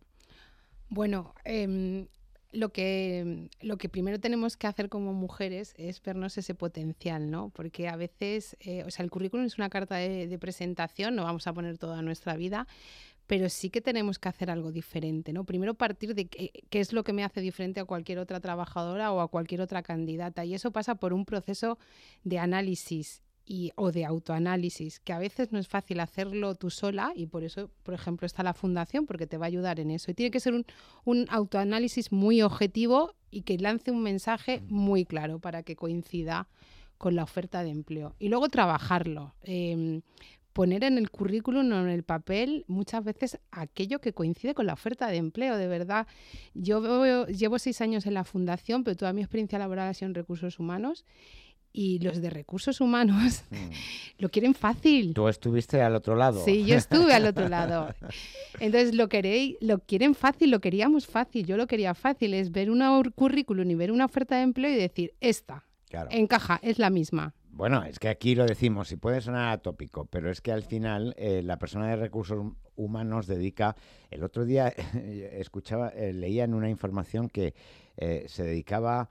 Bueno, 0.89 1.35
em, 1.45 2.07
lo 2.53 2.71
que, 2.71 3.49
lo 3.61 3.77
que 3.77 3.89
primero 3.89 4.19
tenemos 4.19 4.57
que 4.57 4.67
hacer 4.67 4.89
como 4.89 5.13
mujeres 5.13 5.75
es 5.77 6.03
vernos 6.03 6.39
ese 6.39 6.55
potencial, 6.55 7.31
¿no? 7.31 7.51
Porque 7.51 7.89
a 7.89 7.97
veces, 7.97 8.57
eh, 8.61 8.85
o 8.85 8.91
sea, 8.91 9.05
el 9.05 9.11
currículum 9.11 9.47
es 9.47 9.59
una 9.59 9.69
carta 9.69 9.97
de, 9.97 10.39
presentación, 10.39 11.17
no 11.17 11.25
vamos 11.25 11.47
a 11.47 11.53
poner 11.53 11.79
toda 11.79 12.03
nuestra 12.03 12.37
vida, 12.37 12.67
pero 13.27 13.49
sí 13.49 13.71
que 13.71 13.81
tenemos 13.81 14.19
que 14.19 14.29
hacer 14.29 14.51
algo 14.51 14.71
diferente, 14.71 15.33
¿no? 15.33 15.45
Primero 15.45 15.75
partir 15.75 16.15
de 16.15 16.27
qué, 16.27 16.53
qué, 16.71 16.81
es 16.81 16.93
lo 16.93 17.03
que 17.03 17.13
me 17.13 17.25
hace 17.25 17.41
diferente 17.41 17.81
a 17.81 17.85
cualquier 17.85 18.19
otra 18.19 18.41
trabajadora 18.41 19.13
o 19.13 19.21
a 19.21 19.29
cualquier 19.29 19.61
otra 19.61 19.83
candidata. 19.83 20.45
Y 20.45 20.55
eso 20.55 20.71
pasa 20.71 20.95
por 20.95 21.13
un 21.13 21.25
proceso 21.25 21.79
de 22.23 22.39
análisis 22.39 23.23
y, 23.47 23.71
o 23.77 23.93
de 23.93 24.05
autoanálisis, 24.05 24.99
que 25.01 25.13
a 25.13 25.19
veces 25.19 25.53
no 25.53 25.59
es 25.59 25.69
fácil 25.69 26.01
hacerlo 26.01 26.57
tú 26.57 26.69
sola 26.69 27.13
y 27.15 27.27
por 27.27 27.45
eso, 27.45 27.71
por 27.85 27.95
ejemplo, 27.95 28.27
está 28.27 28.43
la 28.43 28.55
fundación, 28.55 29.07
porque 29.07 29.27
te 29.27 29.39
va 29.39 29.47
a 29.47 29.49
ayudar 29.49 29.79
en 29.79 29.93
eso. 29.93 30.11
Y 30.11 30.15
tiene 30.15 30.33
que 30.33 30.41
ser 30.41 30.53
un, 30.53 30.67
un 31.05 31.27
autoanálisis 31.31 32.11
muy 32.11 32.43
objetivo 32.43 33.15
y 33.31 33.43
que 33.43 33.57
lance 33.59 33.93
un 33.93 34.03
mensaje 34.03 34.63
muy 34.69 35.05
claro 35.05 35.39
para 35.39 35.63
que 35.63 35.77
coincida 35.77 36.49
con 36.99 37.15
la 37.15 37.23
oferta 37.23 37.63
de 37.63 37.71
empleo. 37.71 38.17
Y 38.19 38.29
luego 38.29 38.49
trabajarlo. 38.49 39.35
Em, 39.43 40.03
poner 40.53 40.85
en 40.85 40.97
el 40.97 41.11
currículum 41.11 41.71
o 41.71 41.81
en 41.83 41.89
el 41.89 42.03
papel 42.03 42.65
muchas 42.67 43.05
veces 43.05 43.39
aquello 43.51 44.01
que 44.01 44.15
coincide 44.15 44.55
con 44.55 44.65
la 44.65 44.73
oferta 44.73 45.09
de 45.09 45.19
empleo, 45.19 45.59
de 45.59 45.69
verdad. 45.69 46.07
Yo 46.55 47.27
llevo 47.27 47.59
seis 47.59 47.83
años 47.83 48.07
en 48.07 48.15
la 48.15 48.25
fundación, 48.25 48.83
pero 48.83 48.97
toda 48.97 49.13
mi 49.13 49.21
experiencia 49.21 49.59
laboral 49.59 49.89
ha 49.89 49.95
sido 49.95 50.09
en 50.09 50.15
recursos 50.15 50.59
humanos 50.59 51.05
y 51.77 51.99
los 51.99 52.23
de 52.23 52.31
recursos 52.31 52.81
humanos 52.81 53.45
mm. 53.51 53.57
lo 54.19 54.31
quieren 54.31 54.55
fácil. 54.55 55.13
Tú 55.13 55.29
estuviste 55.29 55.83
al 55.83 55.95
otro 55.95 56.17
lado. 56.17 56.43
Sí, 56.45 56.65
yo 56.65 56.75
estuve 56.75 57.13
al 57.13 57.27
otro 57.27 57.49
lado. 57.51 57.95
Entonces 58.59 58.95
lo 58.95 59.09
queréis, 59.09 59.57
lo 59.61 59.79
quieren 59.81 60.15
fácil, 60.15 60.51
lo 60.51 60.61
queríamos 60.61 61.07
fácil. 61.07 61.45
Yo 61.45 61.57
lo 61.59 61.67
quería 61.67 61.95
fácil, 61.95 62.33
es 62.33 62.51
ver 62.51 62.71
un 62.71 62.83
currículum 63.15 63.71
y 63.71 63.75
ver 63.75 63.93
una 63.93 64.07
oferta 64.07 64.37
de 64.37 64.43
empleo 64.43 64.73
y 64.73 64.77
decir, 64.77 65.15
esta 65.21 65.65
encaja, 66.11 66.59
es 66.63 66.79
la 66.79 66.91
misma. 66.91 67.35
Bueno, 67.51 67.85
es 67.85 67.99
que 67.99 68.09
aquí 68.09 68.35
lo 68.35 68.45
decimos, 68.45 68.93
y 68.93 68.97
puede 68.97 69.21
sonar 69.21 69.49
atópico, 69.49 70.05
pero 70.05 70.31
es 70.31 70.43
que 70.43 70.53
al 70.53 70.63
final 70.63 71.15
eh, 71.17 71.43
la 71.43 71.59
persona 71.59 71.89
de 71.89 71.97
recursos 71.97 72.53
humanos 72.75 73.27
dedica. 73.27 73.77
El 74.11 74.23
otro 74.25 74.45
día 74.45 74.69
escuchaba, 75.33 75.89
eh, 75.89 76.13
leía 76.13 76.45
en 76.45 76.53
una 76.53 76.69
información 76.69 77.29
que 77.29 77.55
eh, 77.97 78.25
se 78.29 78.43
dedicaba. 78.45 79.09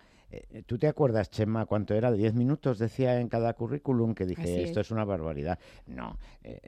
¿Tú 0.65 0.77
te 0.77 0.87
acuerdas, 0.87 1.29
Chema, 1.29 1.65
cuánto 1.65 1.93
era? 1.93 2.11
¿10 2.11 2.33
minutos 2.33 2.79
decía 2.79 3.19
en 3.19 3.27
cada 3.27 3.53
currículum? 3.53 4.13
Que 4.13 4.25
dije, 4.25 4.63
esto 4.63 4.79
es. 4.79 4.91
una 4.91 5.05
barbaridad. 5.05 5.59
No, 5.87 6.17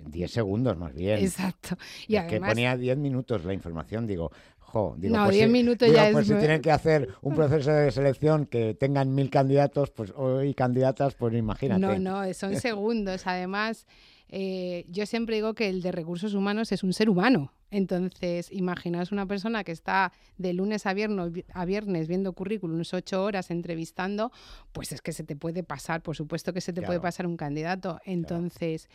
10 0.05 0.31
segundos 0.31 0.77
más 0.77 0.93
bien. 0.93 1.19
Exacto. 1.19 1.77
Y 2.07 2.15
además... 2.15 2.50
que 2.50 2.53
ponía 2.55 2.77
10 2.77 2.97
minutos 2.97 3.45
la 3.45 3.53
información. 3.53 4.07
Digo, 4.07 4.31
no, 4.74 4.95
10 4.97 5.12
pues 5.25 5.50
minutos 5.50 5.91
ya 5.91 6.09
pues 6.12 6.27
si 6.27 6.33
tienen 6.36 6.62
que 6.62 6.71
hacer 6.71 7.09
un 7.21 7.36
proceso 7.36 7.71
de 7.71 7.91
selección 7.91 8.45
que 8.45 8.74
tengan 8.74 9.13
mil 9.13 9.29
candidatos 9.29 9.91
pues 9.91 10.13
y 10.43 10.53
candidatas, 10.53 11.15
pues 11.15 11.33
imagínate. 11.33 11.81
No, 11.81 11.97
no, 11.97 12.33
son 12.33 12.55
segundos. 12.59 13.25
Además, 13.25 13.86
eh, 14.29 14.86
yo 14.89 15.05
siempre 15.05 15.36
digo 15.36 15.53
que 15.53 15.69
el 15.69 15.81
de 15.81 15.91
recursos 15.91 16.33
humanos 16.33 16.71
es 16.71 16.83
un 16.83 16.93
ser 16.93 17.09
humano. 17.09 17.53
Entonces, 17.71 18.51
imaginaos 18.51 19.12
una 19.12 19.25
persona 19.25 19.63
que 19.63 19.71
está 19.71 20.13
de 20.38 20.53
lunes 20.53 20.86
a 20.86 20.93
viernes, 20.93 21.45
a 21.53 21.65
viernes 21.65 22.07
viendo 22.07 22.33
currículums 22.33 22.93
ocho 22.93 23.24
horas 23.24 23.51
entrevistando, 23.51 24.31
pues 24.71 24.91
es 24.91 25.01
que 25.01 25.12
se 25.12 25.24
te 25.24 25.36
puede 25.36 25.63
pasar, 25.63 26.01
por 26.01 26.15
supuesto 26.15 26.53
que 26.53 26.62
se 26.62 26.74
te 26.74 26.81
puede 26.81 27.00
pasar 27.00 27.27
un 27.27 27.38
candidato. 27.38 28.00
Entonces... 28.05 28.89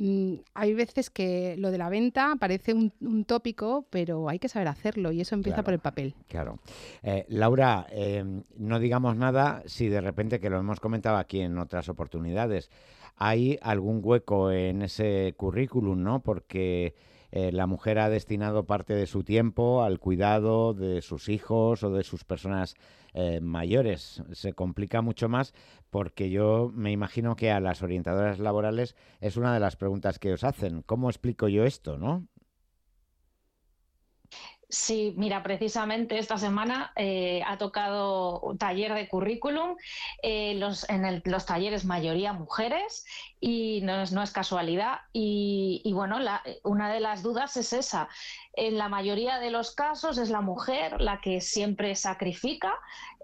Mm, 0.00 0.34
hay 0.54 0.74
veces 0.74 1.10
que 1.10 1.56
lo 1.58 1.72
de 1.72 1.78
la 1.78 1.88
venta 1.88 2.36
parece 2.38 2.72
un, 2.72 3.24
tópico, 3.24 3.84
pero 3.90 4.28
hay 4.28 4.38
que 4.38 4.48
saber 4.48 4.68
hacerlo 4.68 5.10
y 5.10 5.20
eso 5.20 5.34
empieza 5.34 5.64
por 5.64 5.74
el 5.74 5.80
papel. 5.80 6.14
Claro. 6.28 6.60
Eh, 7.02 7.26
Laura, 7.28 7.84
em, 7.90 8.44
no 8.56 8.78
digamos 8.78 9.16
nada 9.16 9.64
si 9.66 9.88
de 9.88 10.00
repente, 10.00 10.38
que 10.38 10.50
lo 10.50 10.58
hemos 10.60 10.78
comentado 10.78 11.16
aquí 11.16 11.40
en 11.40 11.58
otras 11.58 11.88
oportunidades, 11.88 12.70
hay 13.16 13.58
algún 13.60 14.00
hueco 14.00 14.52
en 14.52 14.82
ese 14.82 15.34
currículum, 15.36 16.00
¿no? 16.00 16.20
Porque 16.20 16.94
eh, 17.30 17.52
la 17.52 17.66
mujer 17.66 17.98
ha 17.98 18.08
destinado 18.08 18.64
parte 18.64 18.94
de 18.94 19.06
su 19.06 19.22
tiempo 19.22 19.82
al 19.82 19.98
cuidado 19.98 20.74
de 20.74 21.02
sus 21.02 21.28
hijos 21.28 21.82
o 21.82 21.90
de 21.90 22.02
sus 22.02 22.24
personas 22.24 22.74
eh, 23.14 23.40
mayores. 23.40 24.22
Se 24.32 24.52
complica 24.52 25.02
mucho 25.02 25.28
más 25.28 25.52
porque 25.90 26.30
yo 26.30 26.70
me 26.74 26.92
imagino 26.92 27.36
que 27.36 27.50
a 27.50 27.60
las 27.60 27.82
orientadoras 27.82 28.38
laborales 28.38 28.96
es 29.20 29.36
una 29.36 29.52
de 29.52 29.60
las 29.60 29.76
preguntas 29.76 30.18
que 30.18 30.32
os 30.32 30.44
hacen. 30.44 30.82
¿Cómo 30.82 31.10
explico 31.10 31.48
yo 31.48 31.64
esto, 31.64 31.98
no? 31.98 32.26
Sí, 34.70 35.14
mira, 35.16 35.42
precisamente 35.42 36.18
esta 36.18 36.36
semana 36.36 36.92
eh, 36.94 37.42
ha 37.46 37.56
tocado 37.56 38.54
taller 38.58 38.92
de 38.92 39.08
currículum, 39.08 39.76
eh, 40.22 40.56
los, 40.56 40.86
en 40.90 41.22
los 41.24 41.46
talleres 41.46 41.86
mayoría 41.86 42.34
mujeres 42.34 43.06
y 43.40 43.80
no 43.82 44.02
es, 44.02 44.30
casualidad. 44.30 45.00
Y, 45.14 45.80
y 45.86 45.94
bueno, 45.94 46.18
la, 46.18 46.42
una 46.64 46.92
de 46.92 47.00
las 47.00 47.22
dudas 47.22 47.56
es 47.56 47.72
esa, 47.72 48.10
en 48.58 48.76
la 48.76 48.88
mayoría 48.88 49.38
de 49.38 49.52
los 49.52 49.70
casos 49.70 50.18
es 50.18 50.30
la 50.30 50.40
mujer 50.40 51.00
la 51.00 51.20
que 51.20 51.40
siempre 51.40 51.94
sacrifica 51.94 52.74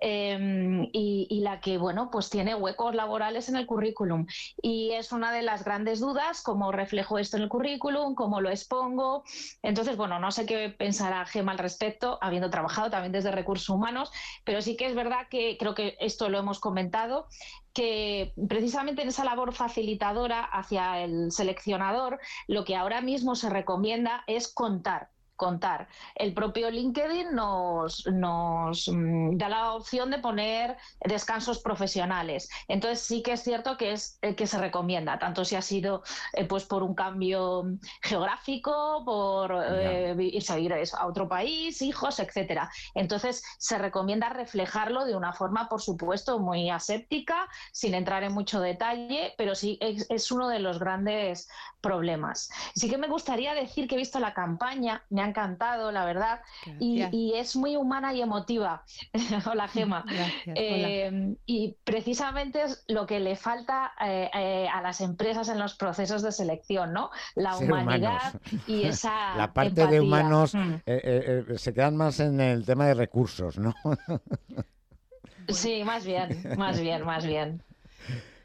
em, 0.00 0.88
y, 0.93 1.41
la 1.41 1.61
que, 1.61 1.76
bueno, 1.76 2.09
pues 2.12 2.31
tiene 2.31 2.55
huecos 2.55 2.95
laborales 2.95 3.49
en 3.49 3.57
el 3.57 3.67
currículum. 3.67 4.26
Y 4.62 4.93
es 4.93 5.11
una 5.11 5.33
de 5.33 5.43
las 5.43 5.64
grandes 5.64 5.99
dudas, 5.99 6.41
cómo 6.41 6.71
reflejo 6.71 7.19
esto 7.19 7.37
en 7.37 7.43
el 7.43 7.49
currículum, 7.49 8.14
cómo 8.14 8.41
lo 8.41 8.49
expongo. 8.49 9.25
Entonces, 9.62 9.97
bueno, 9.97 10.21
no 10.21 10.31
sé 10.31 10.47
qué 10.47 10.69
pensará 10.69 11.26
Gema 11.26 11.50
al 11.50 11.59
respecto, 11.59 12.17
habiendo 12.21 12.49
trabajado 12.49 12.91
también 12.91 13.12
desde 13.12 13.33
recursos 13.33 13.69
humanos, 13.69 14.12
pero 14.45 14.62
sí 14.62 14.76
que 14.76 14.87
es 14.87 14.95
verdad 14.95 15.26
que 15.29 15.57
creo 15.59 15.75
que 15.75 15.97
esto 15.99 16.29
lo 16.29 16.38
hemos 16.38 16.61
comentado, 16.61 17.26
que 17.73 18.33
precisamente 18.49 19.03
en 19.03 19.09
esa 19.09 19.25
labor 19.25 19.53
facilitadora 19.53 20.45
hacia 20.45 21.00
el 21.00 21.33
seleccionador, 21.33 22.21
lo 22.47 22.64
que 22.64 22.76
ahora 22.76 23.00
mismo 23.00 23.35
se 23.35 23.51
recomienda 23.51 24.23
es 24.29 24.47
contar 24.47 25.09
contar. 25.37 25.88
El 26.14 26.33
propio 26.33 26.70
LinkedIn 26.70 27.35
nos, 27.35 28.07
nos 28.07 28.88
mm, 28.88 29.37
da 29.37 29.49
la 29.49 29.73
opción 29.73 30.11
de 30.11 30.18
poner 30.18 30.77
descansos 31.01 31.61
profesionales. 31.61 32.49
Entonces 32.68 33.01
sí 33.01 33.23
que 33.23 33.33
es 33.33 33.42
cierto 33.42 33.77
que 33.77 33.92
es 33.92 34.18
el 34.23 34.37
que 34.37 34.47
se 34.47 34.59
recomienda, 34.59 35.18
tanto 35.18 35.44
si 35.44 35.57
ha 35.57 35.62
sido 35.62 36.03
eh, 36.33 36.44
pues 36.44 36.64
por 36.64 36.83
un 36.83 36.94
cambio 36.94 37.64
geográfico, 38.03 39.03
por 39.05 39.53
eh, 39.68 40.14
irse 40.18 40.53
a 40.53 40.57
vivir 40.57 40.75
a 40.75 41.07
otro 41.07 41.29
país, 41.29 41.83
hijos, 41.83 42.20
etcétera. 42.20 42.70
Entonces 42.94 43.42
se 43.59 43.79
recomienda 43.79 44.29
reflejarlo 44.29 45.05
de 45.05 45.16
una 45.16 45.33
forma, 45.33 45.68
por 45.68 45.83
supuesto, 45.83 46.38
muy 46.38 46.70
aséptica, 46.70 47.49
sin 47.73 47.94
entrar 47.94 48.23
en 48.23 48.33
mucho 48.33 48.61
detalle, 48.61 49.35
pero 49.37 49.55
sí 49.55 49.79
es, 49.81 50.07
es 50.11 50.31
uno 50.31 50.49
de 50.49 50.61
los 50.61 50.79
grandes 50.79 51.49
problemas. 51.81 52.51
Sí 52.75 52.88
que 52.88 52.99
me 52.99 53.09
gustaría 53.09 53.55
decir 53.55 53.88
que 53.88 53.97
he 53.97 53.99
visto 53.99 54.18
la 54.18 54.33
campaña, 54.33 55.05
me 55.11 55.23
ha 55.24 55.28
encantado, 55.28 55.90
la 55.90 56.04
verdad, 56.04 56.40
y, 56.78 57.32
es 57.34 57.56
muy 57.56 57.76
humana 57.76 58.12
y 58.12 58.22
emotiva. 58.22 58.84
hola, 59.50 59.68
Gema. 59.68 60.04
Eh, 60.46 61.34
y 61.46 61.76
precisamente 61.84 62.62
es 62.62 62.84
lo 62.88 63.06
que 63.06 63.20
le 63.20 63.37
falta 63.37 63.92
eh, 64.00 64.30
eh, 64.34 64.68
a 64.72 64.82
las 64.82 65.00
empresas 65.00 65.48
en 65.48 65.58
los 65.58 65.74
procesos 65.74 66.22
de 66.22 66.32
selección, 66.32 66.92
¿no? 66.92 67.10
La 67.34 67.56
humanidad 67.56 68.40
y 68.66 68.84
esa. 68.84 69.34
La 69.37 69.52
parte 69.52 69.87
de 69.87 70.00
humanos 70.00 70.54
mm. 70.54 71.54
se 71.56 71.74
quedan 71.74 71.96
más 71.96 72.20
en 72.20 72.40
el 72.40 72.64
tema 72.64 72.87
de 72.87 72.94
recursos, 72.94 73.58
¿no? 73.58 73.74
sí, 75.48 75.82
más 75.84 76.04
bien, 76.04 76.54
más 76.56 76.80
bien, 76.80 77.04
más 77.04 77.26
bien. 77.26 77.62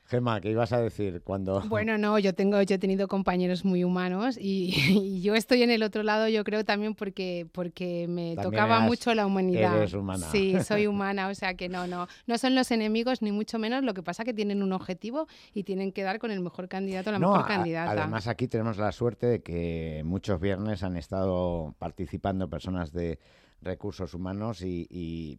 Gemma, 0.10 0.42
¿qué 0.42 0.50
ibas 0.50 0.74
a 0.74 0.82
decir 0.82 1.22
cuando...? 1.24 1.62
Bueno, 1.70 1.98
no, 2.00 2.18
yo 2.18 2.34
tengo, 2.34 2.60
yo 2.64 2.76
he 2.76 2.80
tenido 2.80 3.08
compañeros 3.08 3.64
muy 3.64 3.84
humanos 3.84 4.38
y, 4.42 5.22
yo 5.22 5.36
estoy 5.36 5.62
en 5.62 5.70
el 5.70 5.84
otro 5.84 6.02
lado, 6.04 6.28
yo 6.28 6.44
creo 6.44 6.66
también 6.66 6.96
porque, 6.96 7.48
porque 7.52 8.08
me 8.08 8.36
tocaba 8.36 8.80
mucho 8.80 9.14
la 9.14 9.26
humanidad. 9.26 9.78
Eres 9.78 9.94
humana. 9.94 10.26
Sí, 10.32 10.56
soy 10.64 10.88
humana, 10.88 11.28
o 11.28 11.36
sea 11.36 11.54
que 11.54 11.70
no, 11.70 11.86
no, 11.86 12.08
no 12.26 12.38
son 12.38 12.56
los 12.56 12.72
enemigos 12.72 13.22
ni 13.22 13.32
mucho 13.32 13.60
menos, 13.60 13.84
lo 13.84 13.94
que 13.94 14.02
pasa 14.02 14.24
que 14.24 14.34
tienen 14.34 14.64
un 14.64 14.74
objetivo 14.74 15.28
y 15.54 15.64
tienen 15.64 15.92
que 15.92 16.02
dar 16.02 16.18
con 16.18 16.32
el 16.32 16.40
mejor 16.40 16.68
candidato, 16.68 17.12
la 17.12 17.20
mejor 17.20 17.46
candidata. 17.46 17.92
Además 17.92 18.28
aquí 18.28 18.48
tenemos 18.48 18.78
la 18.78 18.92
suerte 18.92 19.28
de 19.28 19.44
que 19.44 20.02
muchos 20.06 20.40
viernes 20.40 20.82
han 20.82 20.98
estado 20.98 21.76
participando 21.78 22.50
personas 22.50 22.92
de 22.92 23.20
recursos 23.62 24.14
humanos 24.14 24.62
y, 24.62 25.38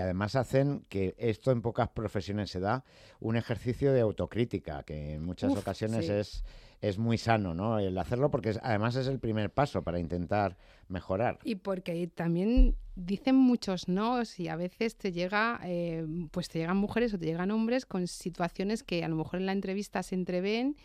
además 0.00 0.36
hacen 0.36 0.84
que 0.88 1.14
esto 1.18 1.50
en 1.50 1.62
pocas 1.62 1.88
profesiones 1.90 2.50
se 2.50 2.60
da 2.60 2.84
un 3.20 3.36
ejercicio 3.36 3.92
de 3.92 4.00
autocrítica, 4.00 4.82
que 4.82 5.14
en 5.14 5.24
muchas 5.24 5.56
ocasiones 5.56 6.08
es, 6.08 6.44
es 6.80 6.98
muy 6.98 7.18
sano, 7.18 7.54
¿no? 7.54 7.78
El 7.78 7.96
hacerlo 7.98 8.30
porque 8.30 8.54
además 8.62 8.96
es 8.96 9.06
el 9.06 9.18
primer 9.18 9.50
paso 9.50 9.82
para 9.82 9.98
intentar 9.98 10.56
mejorar. 10.88 11.38
Y 11.44 11.56
porque 11.56 12.06
también 12.08 12.76
dicen 12.96 13.36
muchos 13.36 13.88
no 13.88 14.22
y 14.36 14.48
a 14.48 14.56
veces 14.56 14.96
te 14.96 15.12
llega, 15.12 15.60
eh, 15.64 16.06
pues 16.30 16.48
te 16.48 16.58
llegan 16.58 16.76
mujeres 16.76 17.14
o 17.14 17.18
te 17.18 17.26
llegan 17.26 17.50
hombres 17.50 17.86
con 17.86 18.06
situaciones 18.06 18.82
que 18.82 19.04
a 19.04 19.08
lo 19.08 19.16
mejor 19.16 19.40
en 19.40 19.46
la 19.46 19.52
entrevista 19.52 20.02
se 20.02 20.14
entreven 20.14 20.76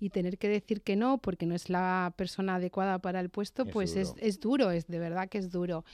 y 0.00 0.10
tener 0.10 0.38
que 0.38 0.48
decir 0.48 0.80
que 0.82 0.96
no 0.96 1.18
porque 1.18 1.46
no 1.46 1.54
es 1.54 1.68
la 1.68 2.12
persona 2.16 2.56
adecuada 2.56 2.98
para 2.98 3.20
el 3.20 3.28
puesto, 3.28 3.66
pues 3.66 3.94
Es, 3.94 4.14
es, 4.18 4.40
duro, 4.40 4.70
es 4.70 4.86
de 4.86 4.98
verdad 4.98 5.28
que 5.28 5.38
es 5.38 5.50
duro. 5.50 5.84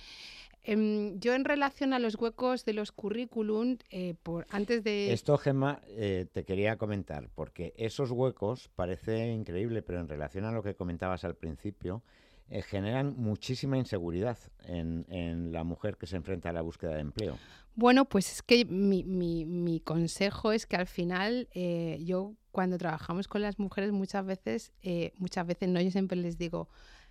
Em, 0.63 1.21
yo 1.21 1.35
en 1.35 1.45
relación 1.45 1.93
a 1.93 2.01
los 2.01 2.17
huecos 2.17 2.65
de 2.65 2.73
los 2.73 2.91
currículum, 2.91 3.79
eh, 3.91 4.15
por, 4.21 4.47
antes 4.51 4.83
de... 4.83 5.13
Esto, 5.13 5.39
Gemma, 5.39 5.81
eh, 5.87 6.27
te 6.33 6.45
quería 6.45 6.77
comentar, 6.77 7.29
porque 7.37 7.73
esos 7.77 8.11
huecos 8.11 8.69
parece 8.75 9.31
increíble, 9.31 9.83
pero 9.83 10.01
en 10.01 10.09
relación 10.09 10.45
a 10.45 10.51
lo 10.51 10.65
que 10.65 10.75
comentabas 10.75 11.25
al 11.25 11.37
principio, 11.37 12.03
eh, 12.49 12.63
generan 12.63 13.15
muchísima 13.17 13.79
inseguridad 13.79 14.39
en, 14.65 15.07
en, 15.09 15.53
la 15.53 15.63
mujer 15.63 15.97
que 15.97 16.09
se 16.09 16.17
enfrenta 16.17 16.51
a 16.51 16.53
la 16.53 16.63
búsqueda 16.63 16.95
de 16.95 17.01
empleo. 17.01 17.39
Bueno, 17.77 18.05
pues 18.05 18.33
es 18.33 18.43
que 18.43 18.65
mi, 18.65 19.05
mi, 19.05 19.45
mi 19.45 19.79
consejo 19.79 20.51
es 20.51 20.67
que 20.67 20.77
al 20.77 20.87
final 20.87 21.49
yo 22.01 22.35
cuando 22.57 22.79
trabajamos 22.79 23.29
con 23.29 23.43
las 23.43 23.59
mujeres 23.59 23.93
muchas 23.93 24.25
veces, 24.25 24.73
eh, 24.83 25.13
muchas 25.19 25.47
veces 25.47 25.69
no, 25.69 25.79
yo 25.79 25.91
siempre 25.91 26.17
les 26.17 26.39
digo, 26.39 26.71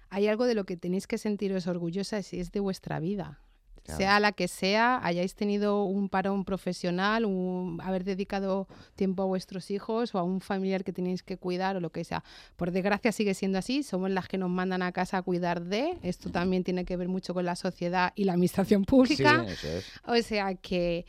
hay 0.09 0.27
algo 0.27 0.45
de 0.45 0.55
lo 0.55 0.63
que 0.63 0.75
tenéis 0.75 1.05
que 1.05 1.19
sentiros 1.19 1.67
orgullosas 1.67 2.33
y 2.33 2.39
es 2.39 2.51
de 2.51 2.61
vuestra 2.61 2.99
vida. 2.99 3.39
Sea 3.83 4.19
la 4.19 4.31
que 4.31 4.47
sea, 4.47 4.99
hayáis 5.03 5.35
tenido 5.35 5.83
un 5.83 6.09
parón 6.09 6.45
profesional, 6.45 7.25
un, 7.25 7.79
haber 7.83 8.03
dedicado 8.03 8.67
tiempo 8.95 9.21
a 9.21 9.27
vuestros 9.27 9.69
hijos 9.69 10.15
o 10.15 10.17
a 10.17 10.23
un 10.23 10.41
familiar 10.41 10.83
que 10.83 10.91
tenéis 10.91 11.21
que 11.21 11.37
cuidar 11.37 11.75
o 11.75 11.79
lo 11.79 11.91
que 11.91 12.03
sea. 12.03 12.23
Por 12.55 12.71
desgracia 12.71 13.11
sigue 13.11 13.35
siendo 13.35 13.59
así, 13.59 13.83
somos 13.83 14.09
las 14.09 14.27
que 14.27 14.39
nos 14.39 14.49
mandan 14.49 14.81
a 14.81 14.91
casa 14.93 15.19
a 15.19 15.21
cuidar 15.21 15.61
de. 15.61 15.99
Esto 16.01 16.31
también 16.31 16.63
tiene 16.63 16.85
que 16.85 16.97
ver 16.97 17.07
mucho 17.07 17.35
con 17.35 17.45
la 17.45 17.55
sociedad 17.55 18.13
y 18.15 18.23
la 18.23 18.33
administración 18.33 18.83
pública. 18.83 19.45
O 20.07 20.19
sea 20.23 20.55
que 20.55 21.05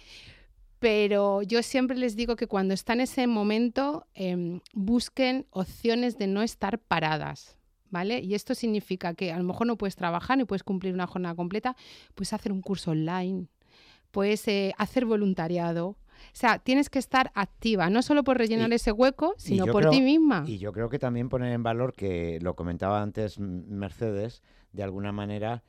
pero 0.78 1.42
yo 1.42 1.62
siempre 1.62 1.96
les 1.96 2.16
digo 2.16 2.36
que 2.36 2.46
cuando 2.46 2.74
están 2.74 2.98
en 2.98 3.04
ese 3.04 3.26
momento 3.26 4.06
em, 4.14 4.60
busquen 4.72 5.46
opciones 5.50 6.18
de 6.18 6.26
no 6.26 6.42
estar 6.42 6.78
paradas. 6.78 7.56
¿Vale? 7.88 8.18
Y 8.18 8.34
esto 8.34 8.56
significa 8.56 9.14
que 9.14 9.32
a 9.32 9.38
lo 9.38 9.44
mejor 9.44 9.68
no 9.68 9.78
puedes 9.78 9.94
trabajar 9.94 10.36
ni 10.36 10.44
puedes 10.44 10.64
cumplir 10.64 10.92
una 10.92 11.06
jornada 11.06 11.36
completa, 11.36 11.76
puedes 12.16 12.32
hacer 12.32 12.50
un 12.50 12.60
curso 12.60 12.90
online, 12.90 13.46
puedes 14.10 14.46
eh, 14.48 14.74
hacer 14.76 15.06
voluntariado, 15.06 15.96
sea, 16.36 16.58
tienes 16.58 16.90
que 16.90 16.98
estar 16.98 17.30
activa, 17.34 17.88
no 17.88 18.02
solo 18.02 18.22
por 18.22 18.36
rellenar 18.36 18.70
ese 18.72 18.92
hueco, 18.92 19.34
sino 19.38 19.66
por 19.66 19.88
ti 19.88 20.02
misma. 20.02 20.44
Y 20.46 20.58
yo 20.58 20.72
creo 20.72 20.90
que 20.90 20.98
también 20.98 21.30
poner 21.30 21.52
en 21.52 21.62
valor, 21.62 21.94
que 21.94 22.38
lo 22.42 22.54
comentaba 22.54 23.00
antes 23.00 23.38
Mercedes, 23.38 24.42
de 24.72 24.82
alguna 24.82 25.12
manera, 25.12 25.62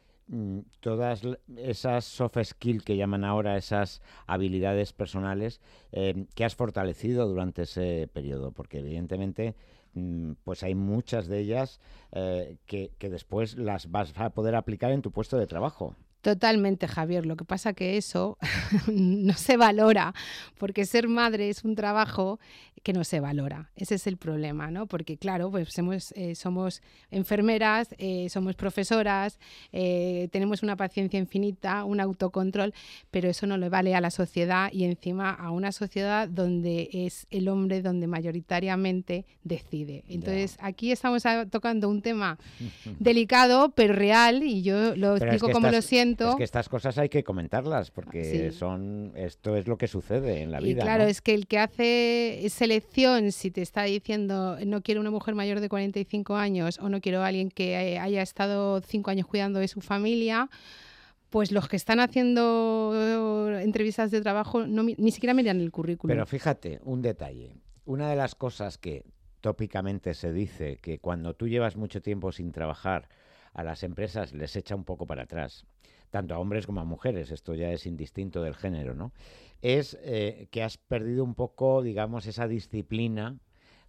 todas 0.82 1.22
esas 1.56 2.06
soft 2.06 2.38
skills 2.44 2.84
que 2.84 2.98
llaman 2.98 3.24
ahora, 3.24 3.58
esas 3.58 4.02
habilidades 4.26 4.94
personales 4.94 5.62
eh, 5.92 6.26
que 6.36 6.44
has 6.44 6.56
fortalecido 6.56 7.28
durante 7.28 7.63
ese 7.63 8.10
periodo, 8.12 8.52
porque 8.52 8.80
evidentemente 8.80 9.56
mm, 9.94 10.34
pues 10.44 10.63
hay 10.63 10.76
muchas 10.76 11.28
de 11.28 11.40
ellas 11.40 11.80
eh, 12.12 12.58
que, 12.66 12.92
que 12.98 13.10
después 13.10 13.58
las 13.58 13.90
vas 13.90 14.13
a 14.18 14.32
poder 14.32 14.56
aplicar 14.56 14.92
en 14.92 15.02
tu 15.02 15.12
puesto 15.12 15.38
de 15.38 15.48
trabajo. 15.48 15.96
Totalmente, 16.28 16.90
Javier. 16.90 17.26
Lo 17.26 17.38
que 17.38 17.46
pasa 17.46 17.72
que 17.72 17.96
eso 17.96 18.38
no 18.92 19.32
se 19.32 19.56
valora, 19.56 20.13
porque 20.58 20.86
ser 20.86 21.08
madre 21.08 21.48
es 21.48 21.63
un 21.63 21.74
trabajo 21.74 22.38
que 22.84 22.94
no 22.94 23.04
se 23.06 23.20
valora. 23.20 23.70
Ese 23.76 23.96
es 23.96 24.08
el 24.08 24.18
problema, 24.18 24.70
¿no? 24.70 24.88
Porque 24.88 25.18
claro, 25.18 25.50
pues 25.52 25.74
somos, 25.74 26.12
eh, 26.16 26.36
somos 26.36 26.82
enfermeras, 27.12 27.90
eh, 27.98 28.28
somos 28.30 28.56
profesoras, 28.56 29.40
eh, 29.72 30.28
tenemos 30.32 30.63
una 30.63 30.76
paciencia 30.76 31.20
infinita, 31.20 31.86
un 31.86 32.00
autocontrol, 32.00 32.74
pero 33.10 33.30
eso 33.30 33.48
no 33.48 33.58
le 33.58 33.70
vale 33.70 33.96
a 33.96 34.02
la 34.02 34.12
sociedad 34.12 34.70
y 34.72 34.84
encima 34.84 35.32
a 35.32 35.52
una 35.52 35.72
sociedad 35.72 36.28
donde 36.28 36.90
es 36.92 37.26
el 37.30 37.48
hombre 37.48 37.82
donde 37.82 38.08
mayoritariamente 38.08 39.26
decide. 39.44 40.04
Entonces, 40.08 40.58
aquí 40.60 40.92
estamos 40.92 41.24
tocando 41.50 41.90
un 41.90 42.02
tema 42.02 42.38
delicado, 43.00 43.72
pero 43.72 43.94
real, 43.94 44.44
y 44.44 44.62
yo 44.62 44.96
lo 44.96 45.16
explico 45.16 45.50
como 45.52 45.70
lo 45.70 45.82
siento 45.82 46.16
es 46.19 46.36
que 46.36 46.43
estas 46.43 46.69
cosas 46.69 46.97
hay 46.97 47.10
que 47.10 47.23
comentarlas 47.23 47.91
porque 47.91 48.51
son 48.51 49.13
esto 49.15 49.56
es 49.56 49.67
lo 49.67 49.77
que 49.77 49.88
sucede 49.88 50.41
en 50.41 50.51
la 50.51 50.60
vida. 50.60 50.82
Y 50.82 50.84
claro, 50.84 51.03
es 51.03 51.21
que 51.21 51.34
el 51.34 51.47
que 51.47 51.60
hace 51.60 52.45
selección, 52.49 53.32
si 53.32 53.51
te 53.51 53.62
está 53.62 53.84
diciendo 53.84 54.58
no 54.65 54.82
quiero 54.82 55.01
una 55.01 55.12
mujer 55.12 55.36
mayor 55.36 55.60
de 55.60 55.69
45 55.69 56.36
años 56.36 56.80
o 56.80 56.89
no 56.89 57.01
quiero 57.01 57.21
a 57.21 57.27
alguien 57.27 57.49
que 57.49 57.97
haya 57.99 58.21
estado 58.21 58.82
cinco 58.82 59.12
años 59.12 59.27
cuidando 59.27 59.60
de 59.60 59.67
su 59.67 59.82
familia, 59.82 60.49
pues 61.30 61.51
los 61.51 61.67
que 61.67 61.75
están 61.75 61.99
haciendo 61.99 63.58
entrevistas 63.60 64.12
de 64.12 64.21
trabajo 64.21 64.65
ni 64.65 65.12
siquiera 65.12 65.34
miran 65.34 65.60
el 65.60 65.71
currículum. 65.71 66.13
Pero 66.13 66.25
fíjate, 66.25 66.80
un 66.84 67.01
detalle. 67.01 67.58
Una 67.86 68.10
de 68.10 68.15
las 68.15 68.36
cosas 68.36 68.77
que 68.77 69.03
tópicamente 69.41 70.13
se 70.13 70.34
dice 70.34 70.77
que 70.77 70.99
cuando 70.99 71.34
tú 71.34 71.47
llevas 71.47 71.75
mucho 71.75 72.01
tiempo 72.01 72.32
sin 72.32 72.51
trabajar, 72.51 73.08
a 73.53 73.63
las 73.63 73.84
empresas 73.84 74.34
les 74.34 74.56
echa 74.56 74.75
un 74.75 74.84
poco 74.84 75.08
para 75.08 75.23
atrás 75.23 75.65
tanto 76.10 76.34
a 76.34 76.39
hombres 76.39 76.65
como 76.65 76.82
a 76.82 76.86
mujeres, 76.86 77.32
esto 77.32 77.54
ya 77.56 77.72
es 77.72 77.86
indistinto 77.86 78.41
del 78.41 78.56
género, 78.56 78.93
¿no? 78.93 79.12
Es 79.62 79.98
eh, 80.02 80.48
que 80.52 80.63
has 80.63 80.78
perdido 80.78 81.24
un 81.24 81.36
poco, 81.36 81.82
digamos, 81.82 82.28
esa 82.28 82.48
disciplina 82.48 83.38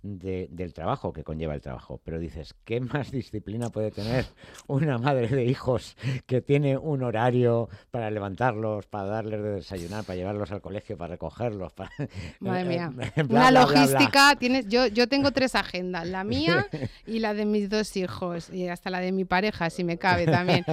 del 0.03 0.73
trabajo 0.73 1.13
que 1.13 1.25
conlleva 1.25 1.55
el 1.55 1.61
trabajo. 1.61 2.01
Pero 2.05 2.19
dices, 2.19 2.55
¿qué 2.65 2.81
más 2.81 3.11
disciplina 3.13 3.71
puede 3.71 3.91
tener 3.91 4.27
una 4.67 4.99
madre 4.99 5.29
de 5.29 5.45
hijos 5.45 5.97
que 6.27 6.41
tiene 6.41 6.77
un 6.77 7.03
horario 7.03 7.69
para 7.91 8.11
levantarlos, 8.11 8.87
para 8.87 9.07
darles 9.07 9.43
de 9.43 9.51
desayunar, 9.51 10.05
para 10.05 10.17
llevarlos 10.17 10.53
al 10.53 10.61
colegio, 10.61 10.97
para 10.97 11.13
recogerlos? 11.13 11.73
Para... 11.73 11.91
Madre 12.41 12.65
mía. 12.65 12.93
una 13.29 13.51
logística, 13.51 14.37
tienes, 14.37 14.69
yo, 14.69 14.87
yo 14.87 15.09
tengo 15.09 15.33
tres 15.33 15.55
agendas, 15.55 16.07
la 16.07 16.25
mía 16.29 16.67
y 17.07 17.19
la 17.19 17.35
de 17.35 17.45
mis 17.45 17.69
dos 17.69 17.97
hijos, 17.97 18.51
y 18.51 18.69
hasta 18.69 18.91
la 18.91 19.01
de 19.01 19.13
mi 19.13 19.25
pareja, 19.25 19.71
si 19.71 19.85
me 19.85 19.99
cabe 19.99 20.27
también. 20.27 20.65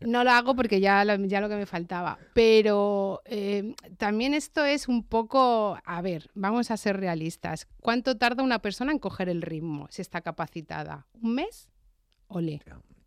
No 0.00 0.24
lo 0.24 0.30
hago 0.30 0.54
porque 0.54 0.80
ya, 0.80 1.04
ya 1.04 1.40
lo 1.40 1.48
que 1.48 1.56
me 1.56 1.66
faltaba. 1.66 2.18
Pero 2.34 3.22
eh, 3.24 3.74
también 3.96 4.34
esto 4.34 4.64
es 4.64 4.88
un 4.88 5.02
poco, 5.02 5.78
a 5.84 6.02
ver, 6.02 6.30
vamos 6.34 6.70
a 6.70 6.76
ser 6.76 6.98
realistas. 6.98 7.66
¿Cuánto 7.80 8.16
tarda 8.16 8.42
una 8.42 8.57
persona 8.60 8.92
en 8.92 8.98
coger 8.98 9.28
el 9.28 9.42
ritmo 9.42 9.86
si 9.90 10.02
está 10.02 10.20
capacitada? 10.20 11.06
¿Un 11.22 11.34
mes? 11.34 11.68
Ole 12.28 12.60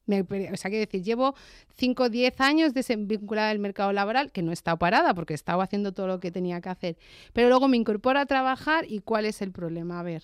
o 0.08 0.58
sea, 0.58 0.70
quiero 0.70 0.86
decir, 0.86 1.04
llevo 1.04 1.36
5 1.78 2.04
o 2.04 2.10
10 2.10 2.42
años 2.42 2.74
desvinculada 2.74 3.50
del 3.50 3.60
mercado 3.60 3.94
laboral, 3.94 4.32
que 4.32 4.42
no 4.42 4.52
he 4.52 4.54
estado 4.54 4.78
parada 4.78 5.14
porque 5.14 5.34
he 5.34 5.36
estado 5.36 5.62
haciendo 5.62 5.94
todo 5.94 6.08
lo 6.08 6.20
que 6.20 6.32
tenía 6.32 6.60
que 6.60 6.70
hacer. 6.70 6.98
Pero 7.34 7.48
luego 7.50 7.68
me 7.68 7.78
incorporo 7.78 8.20
a 8.20 8.26
trabajar 8.26 8.86
y 8.88 9.00
¿cuál 9.00 9.26
es 9.26 9.42
el 9.42 9.52
problema? 9.52 10.00
A 10.00 10.04
ver, 10.04 10.24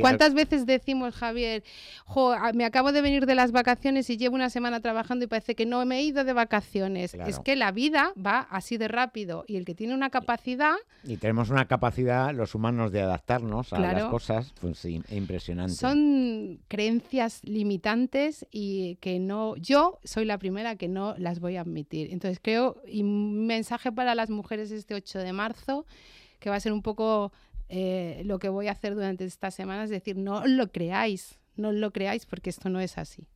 ¿cuántas 0.00 0.34
veces 0.34 0.66
decimos, 0.66 1.14
Javier, 1.14 1.62
me 2.54 2.64
acabo 2.64 2.92
de 2.92 3.00
venir 3.00 3.26
de 3.26 3.34
las 3.34 3.52
vacaciones 3.52 4.10
y 4.10 4.16
llevo 4.16 4.34
una 4.34 4.50
semana 4.50 4.80
trabajando 4.80 5.24
y 5.24 5.28
parece 5.28 5.54
que 5.54 5.66
no 5.66 5.84
me 5.86 5.98
he 5.98 6.02
ido 6.02 6.24
de 6.24 6.32
vacaciones? 6.32 7.14
Es 7.14 7.38
que 7.38 7.54
la 7.54 7.72
vida 7.72 8.12
va 8.14 8.40
así 8.50 8.76
de 8.76 8.88
rápido 8.88 9.44
y 9.46 9.56
el 9.56 9.64
que 9.64 9.74
tiene 9.74 9.94
una 9.94 10.10
capacidad... 10.10 10.74
Y 11.04 11.16
tenemos 11.18 11.50
una 11.50 11.66
capacidad, 11.66 12.34
los 12.34 12.54
humanos, 12.54 12.92
de 12.92 13.02
adaptarnos 13.02 13.72
a 13.72 13.78
las 13.78 14.04
cosas, 14.04 14.52
pues 14.60 14.84
impresionante. 14.84 15.74
Son 15.74 16.58
creencias 16.68 17.40
limitantes 17.44 18.46
y 18.50 18.85
que 18.94 19.18
no, 19.18 19.56
yo 19.56 19.98
soy 20.04 20.24
la 20.24 20.38
primera 20.38 20.76
que 20.76 20.88
no 20.88 21.14
las 21.18 21.40
voy 21.40 21.56
a 21.56 21.62
admitir. 21.62 22.12
Entonces 22.12 22.38
creo, 22.40 22.80
y 22.86 23.02
mensaje 23.02 23.92
para 23.92 24.14
las 24.14 24.30
mujeres 24.30 24.70
este 24.70 24.94
8 24.94 25.18
de 25.18 25.32
marzo, 25.32 25.84
que 26.38 26.48
va 26.48 26.56
a 26.56 26.60
ser 26.60 26.72
un 26.72 26.82
poco 26.82 27.32
eh, 27.68 28.22
lo 28.24 28.38
que 28.38 28.48
voy 28.48 28.68
a 28.68 28.72
hacer 28.72 28.94
durante 28.94 29.24
esta 29.24 29.50
semana, 29.50 29.84
es 29.84 29.90
decir, 29.90 30.16
no 30.16 30.46
lo 30.46 30.70
creáis, 30.70 31.38
no 31.56 31.72
lo 31.72 31.90
creáis 31.92 32.26
porque 32.26 32.50
esto 32.50 32.68
no 32.70 32.80
es 32.80 32.96
así. 32.98 33.26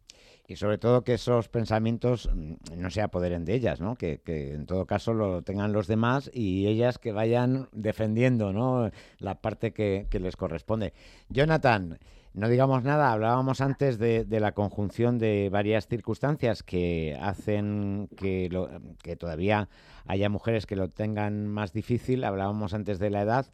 Y 0.46 0.56
sobre 0.56 0.78
todo 0.78 1.02
que 1.02 1.14
esos 1.14 1.48
pensamientos 1.48 2.28
mm, 2.32 2.54
no 2.76 2.90
se 2.90 3.02
apoderen 3.02 3.44
de 3.44 3.54
ellas, 3.54 3.80
¿no? 3.80 3.96
Que, 3.96 4.20
en 4.26 4.66
todo 4.66 4.86
caso 4.86 5.14
lo 5.14 5.42
tengan 5.42 5.72
los 5.72 5.86
demás 5.86 6.30
y 6.32 6.66
ellas 6.66 6.98
que 6.98 7.12
vayan 7.12 7.68
defendiendo 7.72 8.52
¿no? 8.52 8.90
la 9.18 9.40
parte 9.40 9.72
que 9.72 10.06
les 10.12 10.36
corresponde. 10.36 10.92
Jonathan, 11.28 11.98
no 12.32 12.48
digamos 12.48 12.84
nada, 12.84 13.12
hablábamos 13.12 13.60
antes 13.60 13.98
de, 13.98 14.24
la 14.30 14.52
conjunción 14.52 15.18
de 15.18 15.48
varias 15.50 15.88
circunstancias 15.88 16.62
que 16.62 17.18
hacen 17.20 18.08
que, 18.16 18.48
que 19.02 19.16
todavía 19.16 19.68
haya 20.06 20.28
mujeres 20.28 20.66
que 20.66 20.76
lo 20.76 20.88
tengan 20.88 21.48
más 21.48 21.72
difícil. 21.72 22.22
Hablábamos 22.22 22.72
antes 22.72 22.98
de 23.00 23.10
la 23.10 23.22
edad, 23.22 23.46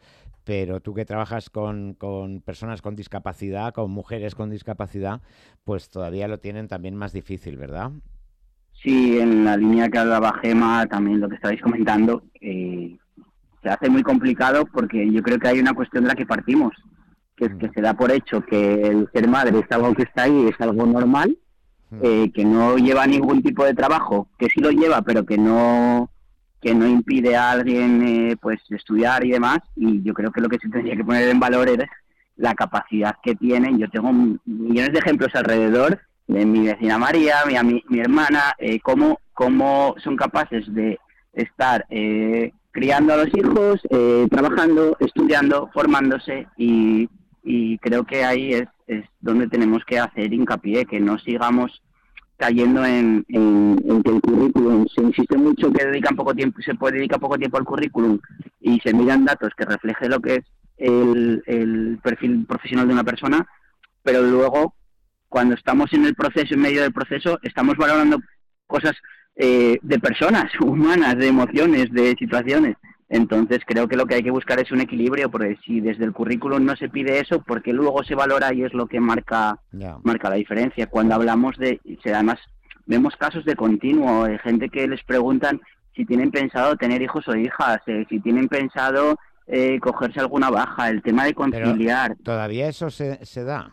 pero 0.44 0.80
tú 0.80 0.94
que 0.94 1.04
trabajas 1.04 1.48
con, 1.48 1.96
personas 2.44 2.82
con 2.82 2.96
discapacidad, 2.96 3.72
con 3.72 3.90
mujeres 3.90 4.34
con 4.34 4.50
discapacidad, 4.50 5.22
pues 5.64 5.88
todavía 5.88 6.28
lo 6.28 6.38
tienen 6.38 6.68
también 6.68 6.94
más 6.94 7.12
difícil, 7.12 7.56
¿verdad? 7.56 7.92
Sí, 8.74 9.18
en 9.18 9.44
la 9.44 9.56
línea 9.56 9.88
que 9.88 9.98
hablaba 9.98 10.38
Gema, 10.42 10.86
también 10.86 11.20
lo 11.20 11.28
que 11.30 11.36
estabais 11.36 11.62
comentando, 11.62 12.22
eh, 12.42 12.96
se 13.62 13.68
hace 13.68 13.88
muy 13.88 14.02
complicado 14.02 14.66
porque 14.66 15.10
yo 15.10 15.22
creo 15.22 15.38
que 15.38 15.48
hay 15.48 15.58
una 15.58 15.72
cuestión 15.72 16.04
de 16.04 16.08
la 16.08 16.14
que 16.14 16.26
partimos 16.26 16.74
que, 17.36 17.56
que 17.58 17.70
se 17.70 17.80
da 17.80 17.94
por 17.94 18.10
hecho 18.10 18.42
que 18.42 18.74
el 18.82 19.08
ser 19.12 19.28
madre 19.28 19.58
es 19.58 19.70
algo 19.70 19.94
que 19.94 20.02
está 20.02 20.24
ahí, 20.24 20.48
es 20.48 20.60
algo 20.60 20.86
normal, 20.86 21.36
eh, 22.02 22.30
que 22.32 22.44
no 22.44 22.76
lleva 22.76 23.06
ningún 23.06 23.42
tipo 23.42 23.64
de 23.64 23.74
trabajo, 23.74 24.28
que 24.38 24.46
sí 24.46 24.60
lo 24.60 24.70
lleva, 24.70 25.02
pero 25.02 25.24
que 25.24 25.38
no 25.38 26.10
que 26.60 26.74
no 26.74 26.86
impide 26.88 27.36
a 27.36 27.52
alguien 27.52 28.02
eh, 28.02 28.36
pues 28.40 28.58
estudiar 28.70 29.24
y 29.24 29.30
demás. 29.30 29.58
Y 29.76 30.02
yo 30.02 30.14
creo 30.14 30.32
que 30.32 30.40
lo 30.40 30.48
que 30.48 30.58
se 30.58 30.68
tendría 30.68 30.96
que 30.96 31.04
poner 31.04 31.28
en 31.28 31.38
valor 31.38 31.68
es 31.68 31.78
la 32.36 32.54
capacidad 32.54 33.14
que 33.22 33.34
tienen. 33.34 33.78
Yo 33.78 33.88
tengo 33.88 34.12
millones 34.12 34.92
de 34.92 34.98
ejemplos 34.98 35.34
alrededor 35.34 36.00
de 36.26 36.44
mi 36.44 36.66
vecina 36.66 36.98
María, 36.98 37.36
mi, 37.46 37.84
mi 37.88 38.00
hermana, 38.00 38.54
eh, 38.58 38.80
cómo, 38.80 39.20
cómo 39.32 39.94
son 40.02 40.16
capaces 40.16 40.72
de 40.74 40.98
estar 41.32 41.86
eh, 41.90 42.52
criando 42.72 43.14
a 43.14 43.18
los 43.18 43.28
hijos, 43.34 43.80
eh, 43.90 44.26
trabajando, 44.30 44.96
estudiando, 45.00 45.70
formándose 45.72 46.46
y, 46.56 47.08
y 47.46 47.78
creo 47.78 48.04
que 48.04 48.24
ahí 48.24 48.52
es, 48.52 48.68
es, 48.88 49.04
donde 49.20 49.46
tenemos 49.46 49.84
que 49.84 50.00
hacer 50.00 50.32
hincapié, 50.32 50.84
que 50.84 50.98
no 50.98 51.16
sigamos 51.18 51.80
cayendo 52.36 52.84
en, 52.84 53.24
en, 53.28 54.02
que 54.02 54.10
el 54.10 54.20
currículum, 54.20 54.86
se 54.88 55.02
insiste 55.02 55.38
mucho 55.38 55.72
que 55.72 55.86
dedican 55.86 56.16
poco 56.16 56.34
tiempo, 56.34 56.60
se 56.60 56.74
puede 56.74 56.96
dedicar 56.96 57.20
poco 57.20 57.38
tiempo 57.38 57.56
al 57.56 57.64
currículum 57.64 58.18
y 58.60 58.80
se 58.80 58.92
miran 58.92 59.24
datos 59.24 59.52
que 59.56 59.64
refleje 59.64 60.08
lo 60.08 60.20
que 60.20 60.34
es 60.34 60.44
el, 60.76 61.42
el 61.46 61.98
perfil 62.02 62.44
profesional 62.46 62.88
de 62.88 62.94
una 62.94 63.04
persona, 63.04 63.46
pero 64.02 64.22
luego 64.22 64.74
cuando 65.28 65.54
estamos 65.54 65.92
en 65.92 66.04
el 66.04 66.14
proceso, 66.14 66.54
en 66.54 66.60
medio 66.60 66.82
del 66.82 66.92
proceso, 66.92 67.38
estamos 67.42 67.76
valorando 67.76 68.18
cosas 68.66 68.94
eh, 69.36 69.78
de 69.82 69.98
personas 70.00 70.46
humanas, 70.60 71.16
de 71.16 71.28
emociones, 71.28 71.92
de 71.92 72.16
situaciones. 72.18 72.76
Entonces 73.08 73.60
creo 73.64 73.86
que 73.86 73.96
lo 73.96 74.06
que 74.06 74.16
hay 74.16 74.22
que 74.22 74.30
buscar 74.30 74.58
es 74.58 74.72
un 74.72 74.80
equilibrio, 74.80 75.30
porque 75.30 75.56
si 75.64 75.80
desde 75.80 76.04
el 76.04 76.12
currículum 76.12 76.64
no 76.64 76.74
se 76.76 76.88
pide 76.88 77.20
eso, 77.20 77.40
porque 77.42 77.72
luego 77.72 78.02
se 78.02 78.16
valora 78.16 78.52
y 78.52 78.64
es 78.64 78.74
lo 78.74 78.86
que 78.86 78.98
marca, 79.00 79.60
marca 80.02 80.30
la 80.30 80.36
diferencia. 80.36 80.88
Cuando 80.88 81.14
hablamos 81.14 81.56
de, 81.56 81.80
además 82.04 82.38
vemos 82.86 83.14
casos 83.16 83.44
de 83.44 83.54
continuo, 83.54 84.24
de 84.24 84.38
gente 84.38 84.68
que 84.68 84.88
les 84.88 85.02
preguntan 85.04 85.60
si 85.94 86.04
tienen 86.04 86.30
pensado 86.30 86.76
tener 86.76 87.00
hijos 87.00 87.26
o 87.28 87.36
hijas, 87.36 87.78
eh, 87.86 88.04
si 88.08 88.20
tienen 88.20 88.48
pensado 88.48 89.16
eh, 89.46 89.78
cogerse 89.80 90.20
alguna 90.20 90.50
baja, 90.50 90.90
el 90.90 91.02
tema 91.02 91.24
de 91.24 91.34
conciliar. 91.34 92.16
¿Todavía 92.22 92.68
eso 92.68 92.90
se, 92.90 93.24
se 93.24 93.44
da? 93.44 93.72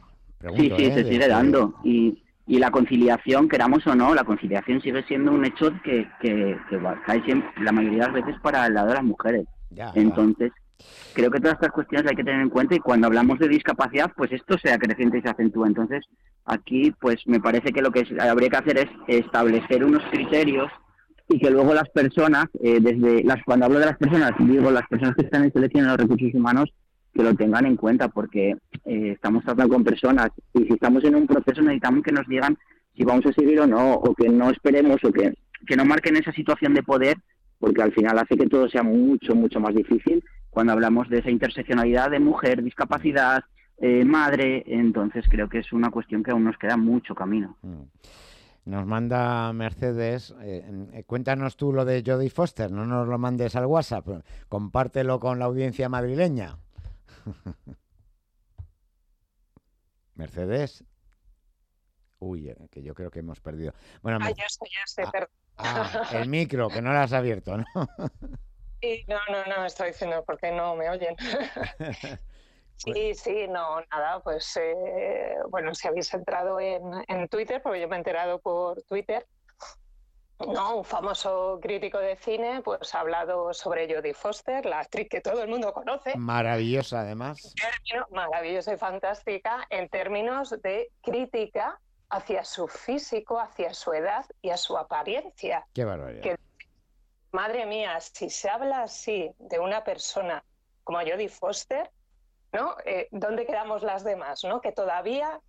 sí, 0.56 0.72
sí, 0.78 0.92
se 0.92 1.02
¿eh? 1.02 1.06
sigue 1.06 1.28
dando. 1.28 1.76
Y, 1.84 2.23
y 2.46 2.60
la 2.60 2.72
conciliación, 2.72 3.48
queramos 3.48 3.86
o 3.88 3.96
no, 3.96 4.14
la 4.14 4.24
conciliación 4.24 4.82
sigue 4.82 5.04
siendo 5.04 5.32
un 5.32 5.46
hecho 5.46 5.72
que, 5.84 6.08
que, 6.20 6.58
que 6.70 6.80
cae 7.06 7.24
siempre, 7.24 7.50
la 7.64 7.72
mayoría 7.72 8.00
de 8.00 8.12
las 8.12 8.26
veces 8.26 8.42
para 8.42 8.66
el 8.68 8.74
lado 8.74 8.90
de 8.90 8.94
las 8.96 9.04
mujeres. 9.04 9.46
Entonces, 9.96 10.52
creo 11.14 11.32
que 11.32 11.40
todas 11.40 11.56
estas 11.56 11.72
cuestiones 11.72 12.10
hay 12.10 12.16
que 12.16 12.24
tener 12.24 12.42
en 12.42 12.50
cuenta 12.50 12.76
y 12.76 12.80
cuando 12.80 13.08
hablamos 13.08 13.40
de 13.40 13.48
discapacidad, 13.48 14.12
pues 14.16 14.32
esto 14.32 14.58
se 14.58 14.72
acrecienta 14.72 15.18
y 15.18 15.22
se 15.22 15.30
acentúa. 15.30 15.68
Entonces, 15.68 16.06
aquí, 16.46 16.92
pues 17.00 17.26
me 17.26 17.40
parece 17.40 17.72
que 17.72 17.82
lo 17.82 17.92
que 17.92 18.06
habría 18.20 18.50
que 18.50 18.58
hacer 18.58 18.78
es 18.78 18.90
establecer 19.08 19.84
unos 19.84 20.04
criterios 20.12 20.70
y 21.30 21.40
que 21.40 21.50
luego 21.50 21.74
las 21.74 21.90
personas, 21.90 22.46
eh, 22.62 22.80
desde 22.82 23.24
las 23.24 23.42
cuando 23.44 23.66
hablo 23.66 23.80
de 23.80 23.86
las 23.86 23.98
personas, 23.98 24.32
digo 24.40 24.70
las 24.70 24.88
personas 24.88 25.16
que 25.16 25.24
están 25.24 25.46
en 25.46 25.54
selección 25.54 25.86
de 25.86 25.92
los 25.92 25.98
recursos 25.98 26.34
humanos, 26.34 26.74
que 27.14 27.24
lo 27.24 27.36
tengan 27.36 27.66
en 27.66 27.76
cuenta, 27.76 28.08
porque 28.08 28.58
eh, 28.86 29.12
estamos 29.14 29.44
tratando 29.44 29.76
con 29.76 29.84
personas 29.84 30.30
y 30.54 30.64
si 30.66 30.74
estamos 30.74 31.04
en 31.04 31.16
un 31.16 31.28
proceso 31.28 31.62
necesitamos 31.62 32.04
que 32.04 32.12
nos 32.12 32.28
digan 32.28 32.58
si 32.96 33.04
vamos 33.04 33.26
a 33.26 33.34
seguir 33.34 33.60
o 33.60 33.68
no, 33.68 33.94
o 33.94 34.14
que 34.14 34.30
no 34.30 34.50
esperemos, 34.50 35.04
o 35.04 35.12
que, 35.12 35.34
que 35.66 35.76
no 35.76 35.86
marquen 35.86 36.18
esa 36.18 36.32
situación 36.32 36.74
de 36.74 36.84
poder, 36.84 37.18
porque 37.60 37.82
al 37.82 37.94
final 37.94 38.20
hace 38.20 38.38
que 38.38 38.48
todo 38.48 38.70
sea 38.70 38.84
mucho, 38.84 39.36
mucho 39.36 39.60
más 39.60 39.74
difícil 39.74 40.24
cuando 40.50 40.74
hablamos 40.74 41.10
de 41.10 41.20
esa 41.20 41.32
interseccionalidad 41.32 42.12
de 42.12 42.20
mujer, 42.20 42.64
discapacidad, 42.64 43.44
eh, 43.80 44.06
madre, 44.06 44.64
entonces 44.68 45.26
creo 45.30 45.50
que 45.50 45.60
es 45.60 45.74
una 45.74 45.90
cuestión 45.90 46.24
que 46.24 46.32
aún 46.32 46.44
nos 46.44 46.58
queda 46.58 46.78
mucho 46.78 47.16
camino. 47.16 47.58
Mm. 47.64 47.82
Nos 48.66 48.86
manda 48.86 49.52
Mercedes, 49.52 50.34
eh, 50.42 50.64
eh, 50.94 51.04
cuéntanos 51.06 51.58
tú 51.58 51.74
lo 51.74 51.84
de 51.84 52.02
Jodie 52.06 52.30
Foster, 52.30 52.72
no 52.72 52.86
nos 52.86 53.08
lo 53.08 53.18
mandes 53.18 53.58
al 53.58 53.66
WhatsApp, 53.66 54.08
compártelo 54.48 55.20
con 55.20 55.38
la 55.38 55.46
audiencia 55.46 55.90
madrileña. 55.90 56.56
Mercedes. 60.16 60.84
Uy, 62.20 62.50
eh, 62.50 62.56
que 62.72 62.82
yo 62.82 62.94
creo 62.94 63.12
que 63.12 63.20
hemos 63.20 63.42
perdido. 63.42 63.74
Bueno, 64.02 64.20
ah, 64.22 64.30
ya 64.30 64.46
ya 64.48 65.06
ah, 65.06 65.28
ah, 65.58 66.10
el 66.14 66.30
micro, 66.30 66.70
que 66.70 66.82
no 66.82 66.94
lo 66.94 67.00
has 67.00 67.14
abierto, 67.14 67.58
¿no? 67.58 67.66
Sí, 68.82 69.04
no, 69.08 69.18
no, 69.30 69.46
no, 69.46 69.66
estoy 69.66 69.88
diciendo 69.90 70.24
porque 70.26 70.52
no 70.52 70.76
me 70.76 70.90
oyen. 70.90 71.16
Sí, 72.76 73.14
sí, 73.14 73.48
no, 73.48 73.80
nada, 73.92 74.20
pues 74.22 74.58
eh, 74.58 75.36
bueno, 75.50 75.74
si 75.74 75.88
habéis 75.88 76.14
entrado 76.14 76.60
en, 76.60 76.82
en, 77.08 77.30
Twitter, 77.30 77.62
porque 77.62 77.80
yo 77.80 77.88
me 77.88 77.96
he 77.96 78.00
enterado 78.00 78.40
por 78.40 78.82
Twitter, 78.84 79.26
no, 80.48 80.78
un 80.78 80.86
famoso 80.86 81.60
crítico 81.62 82.00
de 82.00 82.16
cine, 82.16 82.62
pues 82.64 82.94
ha 82.96 83.00
hablado 83.00 83.54
sobre 83.54 83.94
Jodie 83.94 84.14
Foster, 84.14 84.66
la 84.66 84.80
actriz 84.80 85.08
que 85.10 85.22
todo 85.22 85.42
el 85.44 85.50
mundo 85.50 85.74
conoce. 85.74 86.16
Maravillosa, 86.18 87.02
además. 87.02 87.54
maravillosa 88.12 88.74
y 88.74 88.78
fantástica 88.78 89.66
en 89.70 89.90
términos 89.90 90.56
de 90.62 90.90
crítica 91.02 91.80
hacia 92.10 92.44
su 92.44 92.68
físico, 92.68 93.40
hacia 93.40 93.74
su 93.74 93.94
edad 93.94 94.26
y 94.42 94.50
a 94.50 94.58
su 94.58 94.78
apariencia. 94.78 95.66
Qué 95.74 95.84
barbaridad. 95.84 96.38
madre 97.32 97.66
mía, 97.66 98.00
si 98.00 98.30
se 98.30 98.50
habla 98.50 98.84
así 98.84 99.32
de 99.40 99.60
una 99.60 99.84
persona 99.84 100.44
como 100.84 101.00
Jodie 101.00 101.30
Foster, 101.30 101.90
¿no? 102.52 102.76
Eh, 102.86 103.08
¿Dónde 103.12 103.46
quedamos 103.46 103.82
las 103.82 104.04
demás? 104.04 104.44
¿no? 104.44 104.62
Que 104.62 104.72
todavía, 104.72 105.42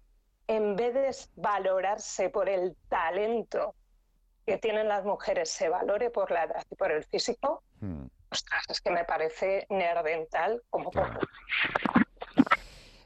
en 0.46 0.76
vez 0.76 0.94
de 0.94 1.14
valorarse 1.37 2.30
por 2.30 2.48
el 2.48 2.76
talento 2.88 3.74
que 4.46 4.59
tienen 4.59 4.88
las 4.88 5.04
mujeres, 5.04 5.50
se 5.50 5.68
valore 5.68 6.11
por 6.11 6.30
la 6.30 6.44
edad 6.44 6.64
y 6.70 6.74
por 6.74 6.92
el 6.92 7.04
físico, 7.04 7.62
hmm. 7.80 8.04
ostras, 8.30 8.62
es 8.68 8.80
que 8.80 8.90
me 8.90 9.04
parece 9.04 9.66
nerdental 9.70 10.62
como 10.70 10.90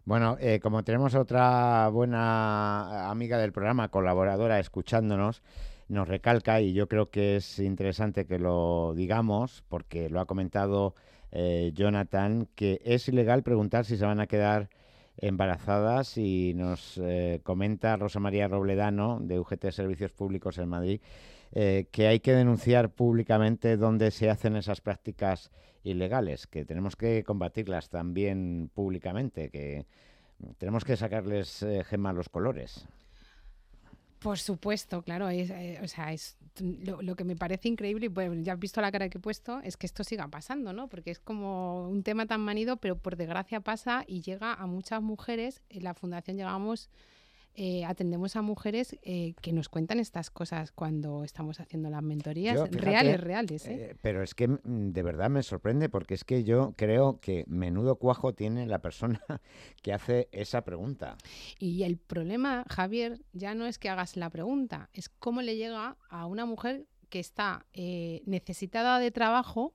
Bueno, 0.05 0.37
eh, 0.41 0.61
como 0.61 0.83
tenemos 0.85 1.15
otra 1.15 1.89
buena 1.89 3.11
amiga 3.11 3.39
del 3.39 3.53
programa, 3.53 3.89
colaboradora, 3.89 4.59
escuchándonos, 4.59 5.43
nos 5.89 6.09
recalca, 6.09 6.61
y 6.61 6.75
yo 6.75 6.89
creo 6.89 7.11
que 7.11 7.37
es 7.37 7.59
interesante 7.59 8.27
que 8.27 8.39
lo 8.39 8.95
digamos, 8.95 9.65
porque 9.69 10.11
lo 10.11 10.21
ha 10.21 10.27
comentado 10.27 10.95
eh, 11.31 11.73
Jonathan, 11.75 12.49
que 12.55 12.81
es 12.85 13.09
ilegal 13.09 13.43
preguntar 13.43 13.85
si 13.85 13.97
se 13.97 14.07
van 14.07 14.21
a 14.21 14.27
quedar 14.27 14.69
embarazadas 15.19 16.17
y 16.17 16.55
nos 16.55 16.99
eh, 16.99 17.41
comenta 17.43 17.97
Rosa 17.97 18.21
María 18.21 18.49
Robledano 18.49 19.19
de 19.21 19.39
UGT 19.39 19.71
Servicios 19.71 20.13
Públicos 20.13 20.59
en 20.59 20.69
Madrid 20.69 21.01
eh, 21.53 21.87
que 21.91 22.07
hay 22.07 22.21
que 22.21 22.35
denunciar 22.35 22.91
públicamente 22.91 23.77
dónde 23.77 24.11
se 24.11 24.31
hacen 24.31 24.57
esas 24.57 24.81
prácticas 24.81 25.51
ilegales, 25.83 26.47
que 26.47 26.65
tenemos 26.65 26.97
que 26.97 27.25
combatirlas 27.25 27.89
también 27.89 28.71
públicamente, 28.75 29.49
que 29.49 29.87
tenemos 30.59 30.85
que 30.85 30.97
sacarles 30.97 31.65
gema 31.87 32.13
los 32.13 32.29
colores. 32.29 32.87
Por 34.19 34.39
supuesto, 34.39 35.03
claro. 35.03 35.29
Es, 35.29 35.51
o 35.83 35.89
sea, 35.89 36.13
es 36.13 36.37
lo, 36.61 37.15
que 37.15 37.25
me 37.25 37.37
parece 37.37 37.69
increíble, 37.69 38.07
y 38.07 38.09
pues 38.09 38.31
ya 38.43 38.55
has 38.55 38.59
visto 38.59 38.81
la 38.81 38.91
cara 38.91 39.09
que 39.09 39.19
he 39.19 39.21
puesto, 39.21 39.61
es 39.63 39.77
que 39.77 39.87
esto 39.87 40.03
siga 40.03 40.29
pasando, 40.29 40.73
¿no? 40.73 40.89
Porque 40.89 41.11
es 41.11 41.21
como 41.21 41.89
un 41.89 42.03
tema 42.03 42.27
tan 42.27 42.41
manido, 42.41 42.79
pero 42.79 42.99
por 42.99 43.17
desgracia 43.17 43.61
pasa 43.61 44.05
y 44.07 44.23
llega 44.23 44.55
a 44.55 44.67
muchas 44.67 45.03
mujeres. 45.03 45.63
En 45.69 45.85
la 45.85 45.95
fundación 45.95 46.37
llegamos 46.37 46.91
eh, 47.61 47.85
atendemos 47.85 48.37
a 48.37 48.43
mujeres 48.43 48.97
eh, 49.03 49.35
que 49.43 49.53
nos 49.53 49.69
cuentan 49.69 49.99
estas 49.99 50.31
cosas 50.31 50.71
cuando 50.71 51.25
estamos 51.25 51.59
haciendo 51.59 51.91
las 51.91 52.05
mentorías 52.05 52.71
reales, 52.71 53.21
reales. 53.21 53.67
¿eh? 53.67 53.97
pero 54.01 54.23
es 54.23 54.37
que 54.37 54.47
mm, 54.47 54.93
de 54.93 55.03
verdad 55.03 55.29
me 55.29 55.43
sorprende 55.43 55.89
porque 55.89 56.15
es 56.15 56.23
que 56.23 56.45
yo 56.45 56.75
creo 56.77 57.19
que 57.19 57.43
menudo 57.49 57.97
cuajo 57.97 58.33
tiene 58.33 58.65
la 58.67 58.79
persona 58.79 59.21
que 59.83 59.93
hace 59.93 60.29
esa 60.31 60.63
pregunta. 60.63 61.17
Y 61.59 61.83
el 61.83 61.97
problema, 61.97 62.65
Javier, 62.69 63.23
ya 63.33 63.57
no 63.57 63.67
es 63.67 63.81
que 63.81 63.89
hagas 63.89 64.17
la 64.17 64.31
pregunta, 64.31 64.89
es 64.93 65.09
cómo 65.09 65.43
le 65.43 65.57
llega 65.57 65.97
a 66.11 66.27
una 66.27 66.47
mujer 66.47 66.87
que 67.09 67.19
está 67.19 67.67
necesitada 67.75 69.01
de 69.01 69.11
trabajo 69.11 69.75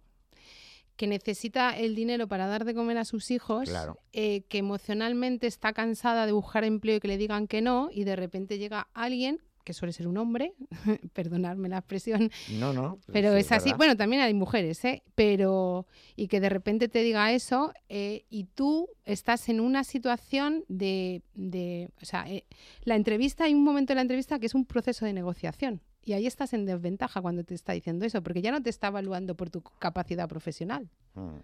que 1.04 1.08
necesita 1.08 1.78
el 1.78 1.96
dinero 1.96 2.30
para 2.30 2.48
dar 2.48 2.64
de 2.64 2.74
comer 2.74 2.98
a 2.98 3.04
sus 3.04 3.30
hijos, 3.30 3.70
eh, 4.14 4.44
que 4.48 4.60
emocionalmente 4.60 5.48
está 5.48 5.74
cansada 5.74 6.26
de 6.26 6.32
buscar 6.32 6.64
empleo 6.64 6.96
y 6.96 7.00
que 7.02 7.10
le 7.10 7.18
digan 7.18 7.46
que 7.46 7.62
no, 7.62 7.90
y 7.92 8.06
de 8.06 8.16
repente 8.16 8.58
llega 8.58 8.88
alguien 8.94 9.42
que 9.66 9.74
suele 9.74 9.92
ser 9.92 10.08
un 10.08 10.16
hombre, 10.16 10.54
perdonadme 11.14 11.68
la 11.68 11.80
expresión. 11.80 12.32
No, 12.54 12.72
no. 12.72 13.00
Pero 13.12 13.36
es 13.36 13.52
así. 13.52 13.74
Bueno, 13.74 13.98
también 13.98 14.22
hay 14.22 14.34
mujeres, 14.34 14.86
¿eh? 14.86 15.04
Pero. 15.14 15.88
Y 16.16 16.30
que 16.30 16.40
de 16.40 16.48
repente 16.48 16.88
te 16.88 17.00
diga 17.00 17.34
eso, 17.34 17.74
eh, 17.90 18.24
y 18.30 18.46
tú 18.46 18.88
estás 19.04 19.50
en 19.50 19.60
una 19.60 19.84
situación 19.84 20.64
de. 20.70 21.22
de 21.34 21.90
o 22.02 22.06
sea, 22.06 22.30
eh, 22.30 22.46
la 22.86 22.96
entrevista, 22.96 23.44
hay 23.44 23.54
un 23.54 23.64
momento 23.66 23.92
en 23.92 23.98
la 23.98 24.04
entrevista 24.04 24.40
que 24.40 24.46
es 24.46 24.56
un 24.56 24.66
proceso 24.66 25.06
de 25.06 25.12
negociación. 25.12 25.82
Y 26.04 26.14
ahí 26.14 26.28
estás 26.28 26.54
en 26.54 26.66
desventaja 26.66 27.22
cuando 27.22 27.44
te 27.44 27.56
está 27.56 27.74
diciendo 27.74 28.06
eso, 28.06 28.22
porque 28.22 28.42
ya 28.42 28.52
no 28.52 28.62
te 28.62 28.70
está 28.70 28.88
evaluando 28.88 29.36
por 29.36 29.50
tu 29.50 29.62
capacidad 29.62 30.28
profesional. 30.28 30.90
Hmm. 31.16 31.38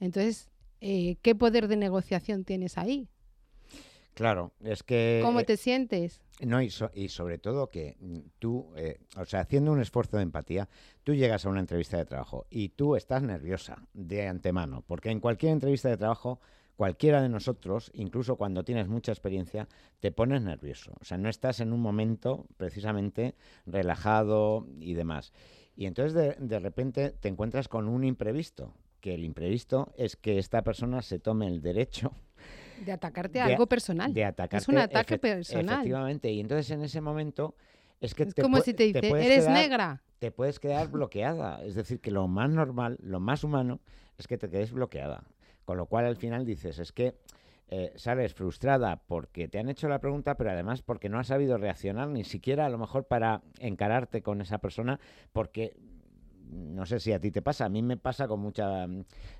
Entonces, 0.00 0.48
eh, 0.80 1.16
¿qué 1.22 1.34
poder 1.34 1.68
de 1.68 1.76
negociación 1.76 2.44
tienes 2.44 2.78
ahí? 2.78 3.08
Claro, 4.14 4.52
es 4.62 4.82
que... 4.82 5.20
¿Cómo 5.22 5.40
eh, 5.40 5.44
te 5.44 5.56
sientes? 5.56 6.20
No, 6.40 6.60
y, 6.60 6.70
y, 6.94 7.08
sobre 7.08 7.38
todo 7.38 7.70
que 7.70 7.96
mm, 8.00 8.18
tú, 8.38 8.72
eh, 8.76 8.98
o 9.16 9.24
sea, 9.24 9.40
haciendo 9.40 9.72
un 9.72 9.80
esfuerzo 9.80 10.16
de 10.16 10.24
empatía, 10.24 10.68
tú 11.04 11.14
llegas 11.14 11.46
a 11.46 11.48
una 11.48 11.60
entrevista 11.60 11.96
de 11.96 12.06
trabajo 12.06 12.46
y 12.50 12.70
tú 12.70 12.96
estás 12.96 13.22
nerviosa 13.22 13.86
de 13.94 14.26
antemano, 14.26 14.82
porque 14.86 15.10
en 15.10 15.20
cualquier 15.20 15.52
entrevista 15.52 15.88
de 15.88 15.96
trabajo 15.96 16.40
cualquiera 16.80 17.20
de 17.20 17.28
nosotros, 17.28 17.90
incluso 17.92 18.36
cuando 18.36 18.64
tienes 18.64 18.88
mucha 18.88 19.12
experiencia, 19.12 19.68
te 20.00 20.12
pones 20.12 20.40
nervioso. 20.40 20.94
O 20.98 21.04
sea, 21.04 21.18
no 21.18 21.28
estás 21.28 21.60
en 21.60 21.74
un 21.74 21.80
momento 21.82 22.46
precisamente 22.56 23.34
relajado 23.66 24.66
y 24.80 24.94
demás. 24.94 25.34
Y 25.76 25.84
entonces 25.84 26.14
de, 26.14 26.58
repente 26.58 27.10
te 27.10 27.28
encuentras 27.28 27.68
con 27.68 27.86
un 27.86 28.02
imprevisto, 28.02 28.72
que 29.02 29.12
el 29.12 29.24
imprevisto 29.24 29.92
es 29.98 30.16
que 30.16 30.38
esta 30.38 30.62
persona 30.62 31.02
se 31.02 31.18
tome 31.18 31.48
el 31.48 31.60
derecho 31.60 32.14
de 32.86 32.92
atacarte 32.92 33.42
a 33.42 33.44
algo 33.44 33.66
personal. 33.66 34.14
De 34.14 34.24
atacarte. 34.24 34.62
Es 34.62 34.68
un 34.68 34.78
ataque 34.78 35.18
personal. 35.18 35.74
Efectivamente. 35.74 36.32
Y 36.32 36.40
entonces 36.40 36.70
en 36.70 36.82
ese 36.82 37.02
momento 37.02 37.56
es 38.00 38.14
que 38.14 38.22
es 38.22 38.34
como 38.34 38.58
si 38.60 38.72
te 38.72 38.84
dice, 38.84 39.06
eres 39.06 39.46
negra. 39.50 40.02
Te 40.18 40.30
puedes 40.30 40.58
quedar 40.58 40.88
bloqueada. 40.88 41.62
Es 41.62 41.74
decir, 41.74 42.00
que 42.00 42.10
lo 42.10 42.26
más 42.26 42.48
normal, 42.48 42.96
lo 43.02 43.20
más 43.20 43.44
humano, 43.44 43.80
es 44.16 44.26
que 44.26 44.38
te 44.38 44.48
quedes 44.48 44.72
bloqueada. 44.72 45.24
Con 45.70 45.76
lo 45.76 45.86
cual 45.86 46.04
al 46.04 46.16
final 46.16 46.44
dices, 46.44 46.80
es 46.80 46.90
que 46.90 47.14
eh, 47.68 47.92
sales 47.94 48.34
frustrada 48.34 49.04
porque 49.06 49.46
te 49.46 49.60
han 49.60 49.68
hecho 49.68 49.88
la 49.88 50.00
pregunta, 50.00 50.36
pero 50.36 50.50
además 50.50 50.82
porque 50.82 51.08
no 51.08 51.20
has 51.20 51.28
sabido 51.28 51.58
reaccionar 51.58 52.08
ni 52.08 52.24
siquiera 52.24 52.66
a 52.66 52.70
lo 52.70 52.76
mejor 52.76 53.04
para 53.04 53.42
encararte 53.60 54.20
con 54.20 54.40
esa 54.40 54.58
persona, 54.58 54.98
porque 55.32 55.76
no 56.50 56.86
sé 56.86 56.98
si 56.98 57.12
a 57.12 57.20
ti 57.20 57.30
te 57.30 57.40
pasa, 57.40 57.66
a 57.66 57.68
mí 57.68 57.82
me 57.82 57.96
pasa 57.96 58.26
con 58.26 58.40
mucha 58.40 58.88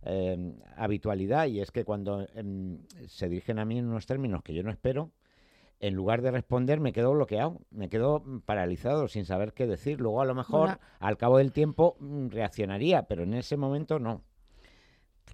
em, 0.04 0.54
habitualidad 0.76 1.48
y 1.48 1.58
es 1.58 1.72
que 1.72 1.84
cuando 1.84 2.24
em, 2.36 2.78
se 3.08 3.28
dirigen 3.28 3.58
a 3.58 3.64
mí 3.64 3.80
en 3.80 3.88
unos 3.88 4.06
términos 4.06 4.44
que 4.44 4.54
yo 4.54 4.62
no 4.62 4.70
espero, 4.70 5.10
en 5.80 5.94
lugar 5.94 6.22
de 6.22 6.30
responder 6.30 6.78
me 6.78 6.92
quedo 6.92 7.10
bloqueado, 7.10 7.58
me 7.72 7.88
quedo 7.88 8.22
paralizado 8.46 9.08
sin 9.08 9.24
saber 9.24 9.52
qué 9.52 9.66
decir. 9.66 10.00
Luego 10.00 10.20
a 10.20 10.26
lo 10.26 10.36
mejor 10.36 10.78
al 11.00 11.16
cabo 11.16 11.38
del 11.38 11.50
tiempo 11.50 11.96
mm, 11.98 12.28
reaccionaría, 12.28 13.08
pero 13.08 13.24
en 13.24 13.34
ese 13.34 13.56
momento 13.56 13.98
no. 13.98 14.22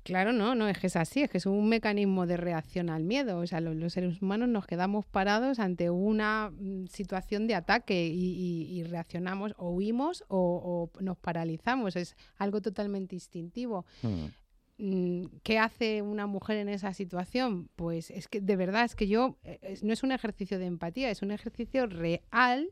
Claro, 0.06 0.32
no, 0.32 0.54
no 0.54 0.68
es 0.68 0.78
que 0.78 0.86
es 0.86 0.94
así, 0.94 1.22
es 1.22 1.30
que 1.30 1.38
es 1.38 1.46
un 1.46 1.68
mecanismo 1.68 2.28
de 2.28 2.36
reacción 2.36 2.90
al 2.90 3.02
miedo. 3.02 3.38
O 3.38 3.46
sea, 3.48 3.60
los, 3.60 3.92
seres 3.92 4.22
humanos 4.22 4.48
nos 4.48 4.64
quedamos 4.64 5.04
parados 5.04 5.58
ante 5.58 5.90
una 5.90 6.52
mm, 6.52 6.86
situación 6.86 7.48
de 7.48 7.56
ataque 7.56 8.06
y, 8.06 8.84
reaccionamos 8.84 9.52
o 9.56 9.70
huimos 9.70 10.22
o, 10.28 10.92
nos 11.00 11.18
paralizamos. 11.18 11.96
Es 11.96 12.14
algo 12.36 12.62
totalmente 12.62 13.16
instintivo. 13.16 13.84
Hmm. 14.02 14.26
mm, 14.78 15.24
¿qué 15.42 15.58
hace 15.58 16.02
una 16.02 16.28
mujer 16.28 16.58
en 16.58 16.68
esa 16.68 16.94
situación? 16.94 17.68
Pues 17.74 18.12
es 18.12 18.28
que 18.28 18.40
de 18.40 18.54
verdad 18.54 18.84
es 18.84 18.94
que 18.94 19.08
yo, 19.08 19.38
eh, 19.42 19.76
no 19.82 19.92
es 19.92 20.04
un 20.04 20.12
ejercicio 20.12 20.60
de 20.60 20.66
empatía, 20.66 21.10
es 21.10 21.22
un 21.22 21.32
ejercicio 21.32 21.88
real 21.88 22.68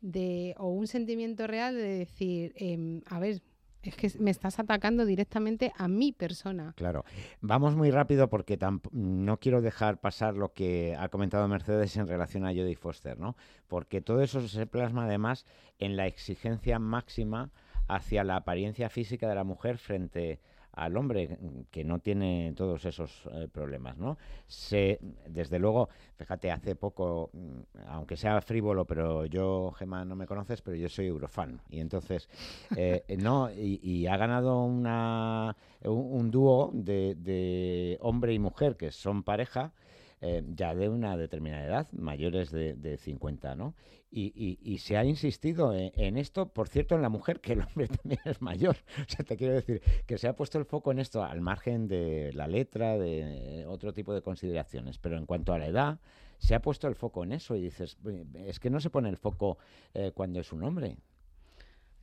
de, 0.00 0.56
o 0.58 0.66
un 0.66 0.88
sentimiento 0.88 1.46
real 1.46 1.76
de 1.76 1.98
decir, 1.98 2.52
em, 2.56 3.00
a 3.06 3.20
ver, 3.20 3.42
es 3.82 3.94
que 3.94 4.10
me 4.18 4.30
estás 4.30 4.58
atacando 4.58 5.06
directamente 5.06 5.72
a 5.76 5.88
mi 5.88 6.12
persona. 6.12 6.74
Claro. 6.76 7.04
Vamos 7.40 7.76
muy 7.76 7.90
rápido 7.90 8.28
porque 8.28 8.58
no 8.92 9.38
quiero 9.38 9.60
dejar 9.60 10.00
pasar 10.00 10.36
lo 10.36 10.52
que 10.52 10.96
ha 10.98 11.08
comentado 11.08 11.46
Mercedes 11.48 11.96
en 11.96 12.08
relación 12.08 12.44
a 12.44 12.50
Jodie 12.50 12.76
Foster, 12.76 13.18
¿no? 13.18 13.36
Porque 13.68 14.00
todo 14.00 14.22
eso 14.22 14.46
se 14.48 14.66
plasma 14.66 15.04
además 15.04 15.46
en 15.78 15.96
la 15.96 16.06
exigencia 16.06 16.78
máxima 16.78 17.50
hacia 17.86 18.24
la 18.24 18.36
apariencia 18.36 18.90
física 18.90 19.28
de 19.28 19.34
la 19.34 19.44
mujer 19.44 19.78
frente 19.78 20.40
al 20.78 20.96
hombre 20.96 21.38
que 21.70 21.84
no 21.84 21.98
tiene 21.98 22.52
todos 22.56 22.84
esos 22.84 23.28
eh, 23.32 23.48
problemas, 23.50 23.98
¿no? 23.98 24.16
Se, 24.46 24.98
desde 25.28 25.58
luego, 25.58 25.88
fíjate, 26.16 26.50
hace 26.50 26.76
poco, 26.76 27.30
mm, 27.32 27.88
aunque 27.88 28.16
sea 28.16 28.40
frívolo, 28.40 28.84
pero 28.84 29.26
yo, 29.26 29.72
Gemma, 29.72 30.04
no 30.04 30.14
me 30.14 30.26
conoces, 30.26 30.62
pero 30.62 30.76
yo 30.76 30.88
soy 30.88 31.06
Eurofan. 31.06 31.60
Y 31.68 31.80
entonces, 31.80 32.28
eh, 32.76 33.04
no, 33.18 33.50
y, 33.50 34.06
ha 34.06 34.16
ganado 34.16 34.62
una, 34.64 35.56
un, 35.84 36.30
dúo 36.30 36.70
de, 36.72 37.16
de 37.16 37.98
hombre 38.00 38.32
y 38.32 38.38
mujer 38.38 38.76
que 38.76 38.92
son 38.92 39.22
pareja, 39.22 39.72
eh, 40.20 40.42
ya 40.54 40.74
de 40.74 40.88
una 40.88 41.16
determinada 41.16 41.64
edad, 41.64 41.88
mayores 41.92 42.50
de, 42.50 42.74
de 42.74 42.96
50, 42.96 43.54
¿no? 43.54 43.74
Y, 44.10 44.58
y, 44.62 44.78
se 44.78 44.96
ha 44.96 45.04
insistido 45.04 45.74
en, 45.74 46.16
esto, 46.16 46.48
por 46.48 46.68
cierto, 46.68 46.94
en 46.94 47.02
la 47.02 47.10
mujer, 47.10 47.40
que 47.40 47.52
el 47.52 47.60
hombre 47.60 47.88
también 48.02 48.20
es 48.24 48.40
mayor. 48.40 48.76
O 49.00 49.04
sea, 49.06 49.24
te 49.24 49.36
quiero 49.36 49.52
decir 49.52 49.82
que 50.06 50.16
se 50.16 50.28
ha 50.28 50.34
puesto 50.34 50.58
el 50.58 50.64
foco 50.64 50.92
en 50.92 50.98
esto 50.98 51.22
al 51.22 51.42
margen 51.42 51.88
de 51.88 52.32
la 52.32 52.46
letra, 52.46 52.96
de 52.96 53.66
otro 53.68 53.92
tipo 53.92 54.14
de 54.14 54.22
consideraciones. 54.22 54.98
Pero 54.98 55.18
en 55.18 55.26
cuanto 55.26 55.52
a 55.52 55.58
la 55.58 55.66
edad, 55.66 56.00
se 56.38 56.54
ha 56.54 56.62
puesto 56.62 56.88
el 56.88 56.94
foco 56.94 57.22
en 57.22 57.32
eso 57.32 57.54
y 57.54 57.60
dices, 57.60 57.98
es 58.46 58.58
que 58.58 58.70
no 58.70 58.80
se 58.80 58.88
pone 58.88 59.10
el 59.10 59.18
foco 59.18 59.58
eh, 59.92 60.12
cuando 60.14 60.40
es 60.40 60.52
un 60.52 60.64
hombre. 60.64 60.96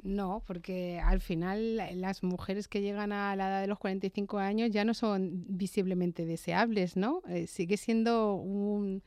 No, 0.04 0.44
porque 0.46 1.00
al 1.00 1.20
final 1.20 1.78
las 2.00 2.22
mujeres 2.22 2.68
que 2.68 2.82
llegan 2.82 3.12
a 3.12 3.36
la 3.36 3.48
edad 3.48 3.62
de 3.62 3.68
los 3.68 3.80
45 3.80 4.38
años 4.38 4.70
ya 4.72 4.86
no 4.86 4.94
son 4.94 5.46
visiblemente 5.48 6.26
deseables, 6.26 6.96
¿no? 6.96 7.22
Eh, 7.28 7.48
sigue 7.48 7.78
siendo 7.78 8.36
un 8.36 9.02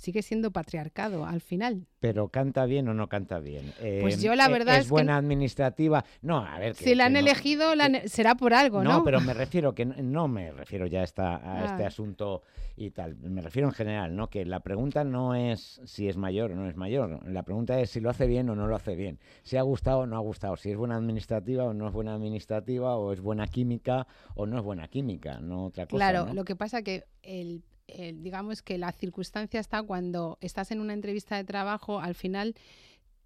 sigue 0.00 0.22
siendo 0.22 0.50
patriarcado 0.50 1.26
al 1.26 1.42
final. 1.42 1.86
Pero 2.00 2.28
canta 2.28 2.64
bien 2.64 2.88
o 2.88 2.94
no 2.94 3.08
canta 3.08 3.38
bien. 3.38 3.72
pues 3.78 4.14
em, 4.14 4.20
yo 4.20 4.34
la 4.34 4.46
e, 4.46 4.50
verdad 4.50 4.76
es, 4.76 4.86
es 4.86 4.90
buena 4.90 5.18
administrativa. 5.18 6.04
No, 6.22 6.38
a 6.38 6.58
ver. 6.58 6.74
si 6.74 6.94
la 6.94 7.04
han 7.04 7.16
elegido 7.16 7.72
será 8.06 8.34
por 8.34 8.54
algo, 8.54 8.82
¿no? 8.82 8.90
No, 8.90 9.04
pero 9.04 9.20
me 9.20 9.34
refiero 9.34 9.74
que 9.74 9.84
no 9.84 10.26
me 10.26 10.52
refiero 10.52 10.86
ya 10.86 11.00
a, 11.00 11.04
esta, 11.04 11.36
a 11.36 11.66
este 11.66 11.84
ah. 11.84 11.88
asunto 11.88 12.42
y 12.76 12.92
tal. 12.92 13.16
Me 13.16 13.42
refiero 13.42 13.68
en 13.68 13.74
general, 13.74 14.16
¿no? 14.16 14.30
Que 14.30 14.46
la 14.46 14.60
pregunta 14.60 15.04
no 15.04 15.34
es 15.34 15.82
si 15.84 16.08
es 16.08 16.16
mayor 16.16 16.52
o 16.52 16.56
no 16.56 16.66
es 16.66 16.76
mayor. 16.76 17.20
La 17.28 17.42
pregunta 17.42 17.78
es 17.78 17.90
si 17.90 18.00
lo 18.00 18.08
hace 18.08 18.26
bien 18.26 18.48
o 18.48 18.56
no 18.56 18.66
lo 18.66 18.76
hace 18.76 18.96
bien. 18.96 19.18
Si 19.42 19.58
ha 19.58 19.62
gustado 19.62 20.00
o 20.00 20.06
no 20.06 20.16
ha 20.16 20.20
gustado. 20.20 20.56
Si 20.56 20.70
es 20.70 20.78
buena 20.78 20.96
administrativa 20.96 21.64
o 21.64 21.74
no 21.74 21.88
es 21.88 21.92
buena 21.92 22.14
administrativa. 22.14 22.96
O 22.96 23.12
es 23.12 23.20
buena 23.20 23.46
química 23.48 24.06
o 24.34 24.46
no 24.46 24.56
es 24.56 24.64
buena 24.64 24.88
química. 24.88 25.40
No 25.40 25.66
otra 25.66 25.84
cosa. 25.84 25.96
Claro, 25.96 26.32
lo 26.32 26.44
que 26.44 26.56
pasa 26.56 26.80
que 26.80 27.04
el 27.22 27.62
digamos 28.16 28.62
que 28.62 28.78
la 28.78 28.92
circunstancia 28.92 29.60
está 29.60 29.82
cuando 29.82 30.38
estás 30.40 30.70
en 30.70 30.80
una 30.80 30.92
entrevista 30.92 31.36
de 31.36 31.44
trabajo, 31.44 32.00
al 32.00 32.14
final 32.14 32.54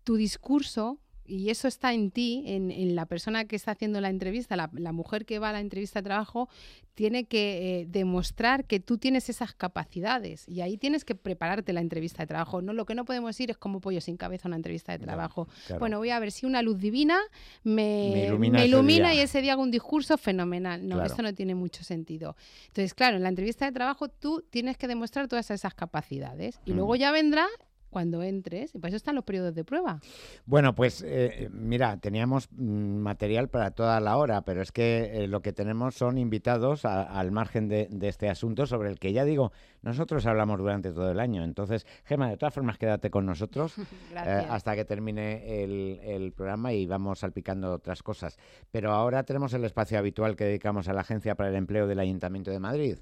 tu 0.04 0.16
discurso 0.16 0.98
y 1.26 1.50
eso 1.50 1.68
está 1.68 1.92
en 1.92 2.10
ti, 2.10 2.44
en, 2.46 2.94
la 2.94 3.06
persona 3.06 3.46
que 3.46 3.56
está 3.56 3.72
haciendo 3.72 4.00
la 4.00 4.10
entrevista, 4.10 4.56
la, 4.56 4.92
mujer 4.92 5.24
que 5.24 5.38
va 5.38 5.50
a 5.50 5.52
la 5.52 5.60
entrevista 5.60 6.00
de 6.00 6.04
trabajo, 6.04 6.48
tiene 6.94 7.24
que 7.24 7.80
eh, 7.80 7.86
demostrar 7.88 8.66
que 8.66 8.78
tú 8.78 8.98
tienes 8.98 9.28
esas 9.28 9.54
capacidades 9.54 10.46
y 10.48 10.60
ahí 10.60 10.76
tienes 10.76 11.04
que 11.04 11.14
prepararte 11.14 11.72
la 11.72 11.80
entrevista 11.80 12.22
de 12.22 12.26
trabajo. 12.26 12.62
No, 12.62 12.72
lo 12.72 12.84
que 12.84 12.94
no 12.94 13.04
podemos 13.04 13.38
ir 13.40 13.50
es 13.50 13.56
como 13.56 13.80
pollo 13.80 14.00
sin 14.00 14.16
cabeza 14.16 14.46
a 14.46 14.50
una 14.50 14.56
entrevista 14.56 14.92
de 14.92 14.98
trabajo. 14.98 15.48
Bueno, 15.78 15.98
voy 15.98 16.10
a 16.10 16.18
ver 16.18 16.30
si 16.30 16.46
una 16.46 16.62
luz 16.62 16.78
divina 16.78 17.18
me, 17.62 18.26
ilumina, 18.64 19.14
y 19.14 19.20
ese 19.20 19.40
día 19.40 19.54
hago 19.54 19.62
un 19.62 19.70
discurso 19.70 20.18
fenomenal. 20.18 20.86
No, 20.86 21.02
esto 21.02 21.22
no 21.22 21.34
tiene 21.34 21.54
mucho 21.54 21.82
sentido. 21.84 22.36
Entonces, 22.68 22.94
claro, 22.94 23.16
en 23.16 23.22
la 23.22 23.28
entrevista 23.30 23.64
de 23.64 23.72
trabajo 23.72 24.08
tú 24.08 24.44
tienes 24.50 24.76
que 24.76 24.86
demostrar 24.86 25.26
todas 25.26 25.50
esas 25.50 25.74
capacidades 25.74 26.60
y 26.64 26.72
mm. 26.72 26.76
luego 26.76 26.96
ya 26.96 27.10
vendrá 27.10 27.46
cuando 27.94 28.24
entres. 28.24 28.74
Y 28.74 28.78
para 28.80 28.88
eso 28.88 28.96
están 28.96 29.14
los 29.14 29.22
periodos 29.22 29.54
de 29.54 29.62
prueba. 29.62 30.00
Bueno, 30.46 30.74
pues 30.74 31.00
eh, 31.06 31.48
mira, 31.52 31.96
teníamos 31.98 32.48
mm, 32.50 32.96
material 32.98 33.48
para 33.48 33.70
toda 33.70 34.00
la 34.00 34.16
hora, 34.16 34.42
pero 34.42 34.62
es 34.62 34.72
que 34.72 35.22
eh, 35.22 35.28
lo 35.28 35.42
que 35.42 35.52
tenemos 35.52 35.94
son 35.94 36.18
invitados 36.18 36.84
al 36.84 37.30
margen 37.30 37.68
de, 37.68 37.88
este 38.02 38.28
asunto 38.28 38.66
sobre 38.66 38.88
el 38.88 38.98
que 38.98 39.12
ya 39.12 39.24
digo, 39.24 39.52
nosotros 39.82 40.26
hablamos 40.26 40.58
durante 40.58 40.90
todo 40.90 41.08
el 41.12 41.20
año. 41.20 41.44
Entonces, 41.44 41.86
Gema, 42.04 42.28
de 42.28 42.36
todas 42.36 42.52
formas, 42.52 42.78
quédate 42.78 43.10
con 43.10 43.26
nosotros 43.26 43.76
eh, 44.26 44.46
hasta 44.50 44.74
que 44.74 44.84
termine 44.84 45.62
el, 45.62 46.00
el 46.02 46.32
programa 46.32 46.72
y 46.72 46.86
vamos 46.86 47.20
salpicando 47.20 47.72
otras 47.72 48.02
cosas. 48.02 48.38
Pero 48.72 48.90
ahora 48.90 49.22
tenemos 49.22 49.54
el 49.54 49.64
espacio 49.64 50.00
habitual 50.00 50.34
que 50.34 50.46
dedicamos 50.46 50.88
a 50.88 50.92
la 50.94 51.02
Agencia 51.02 51.36
para 51.36 51.48
el 51.48 51.54
Empleo 51.54 51.86
del 51.86 52.00
Ayuntamiento 52.00 52.50
de 52.50 52.58
Madrid. 52.58 52.98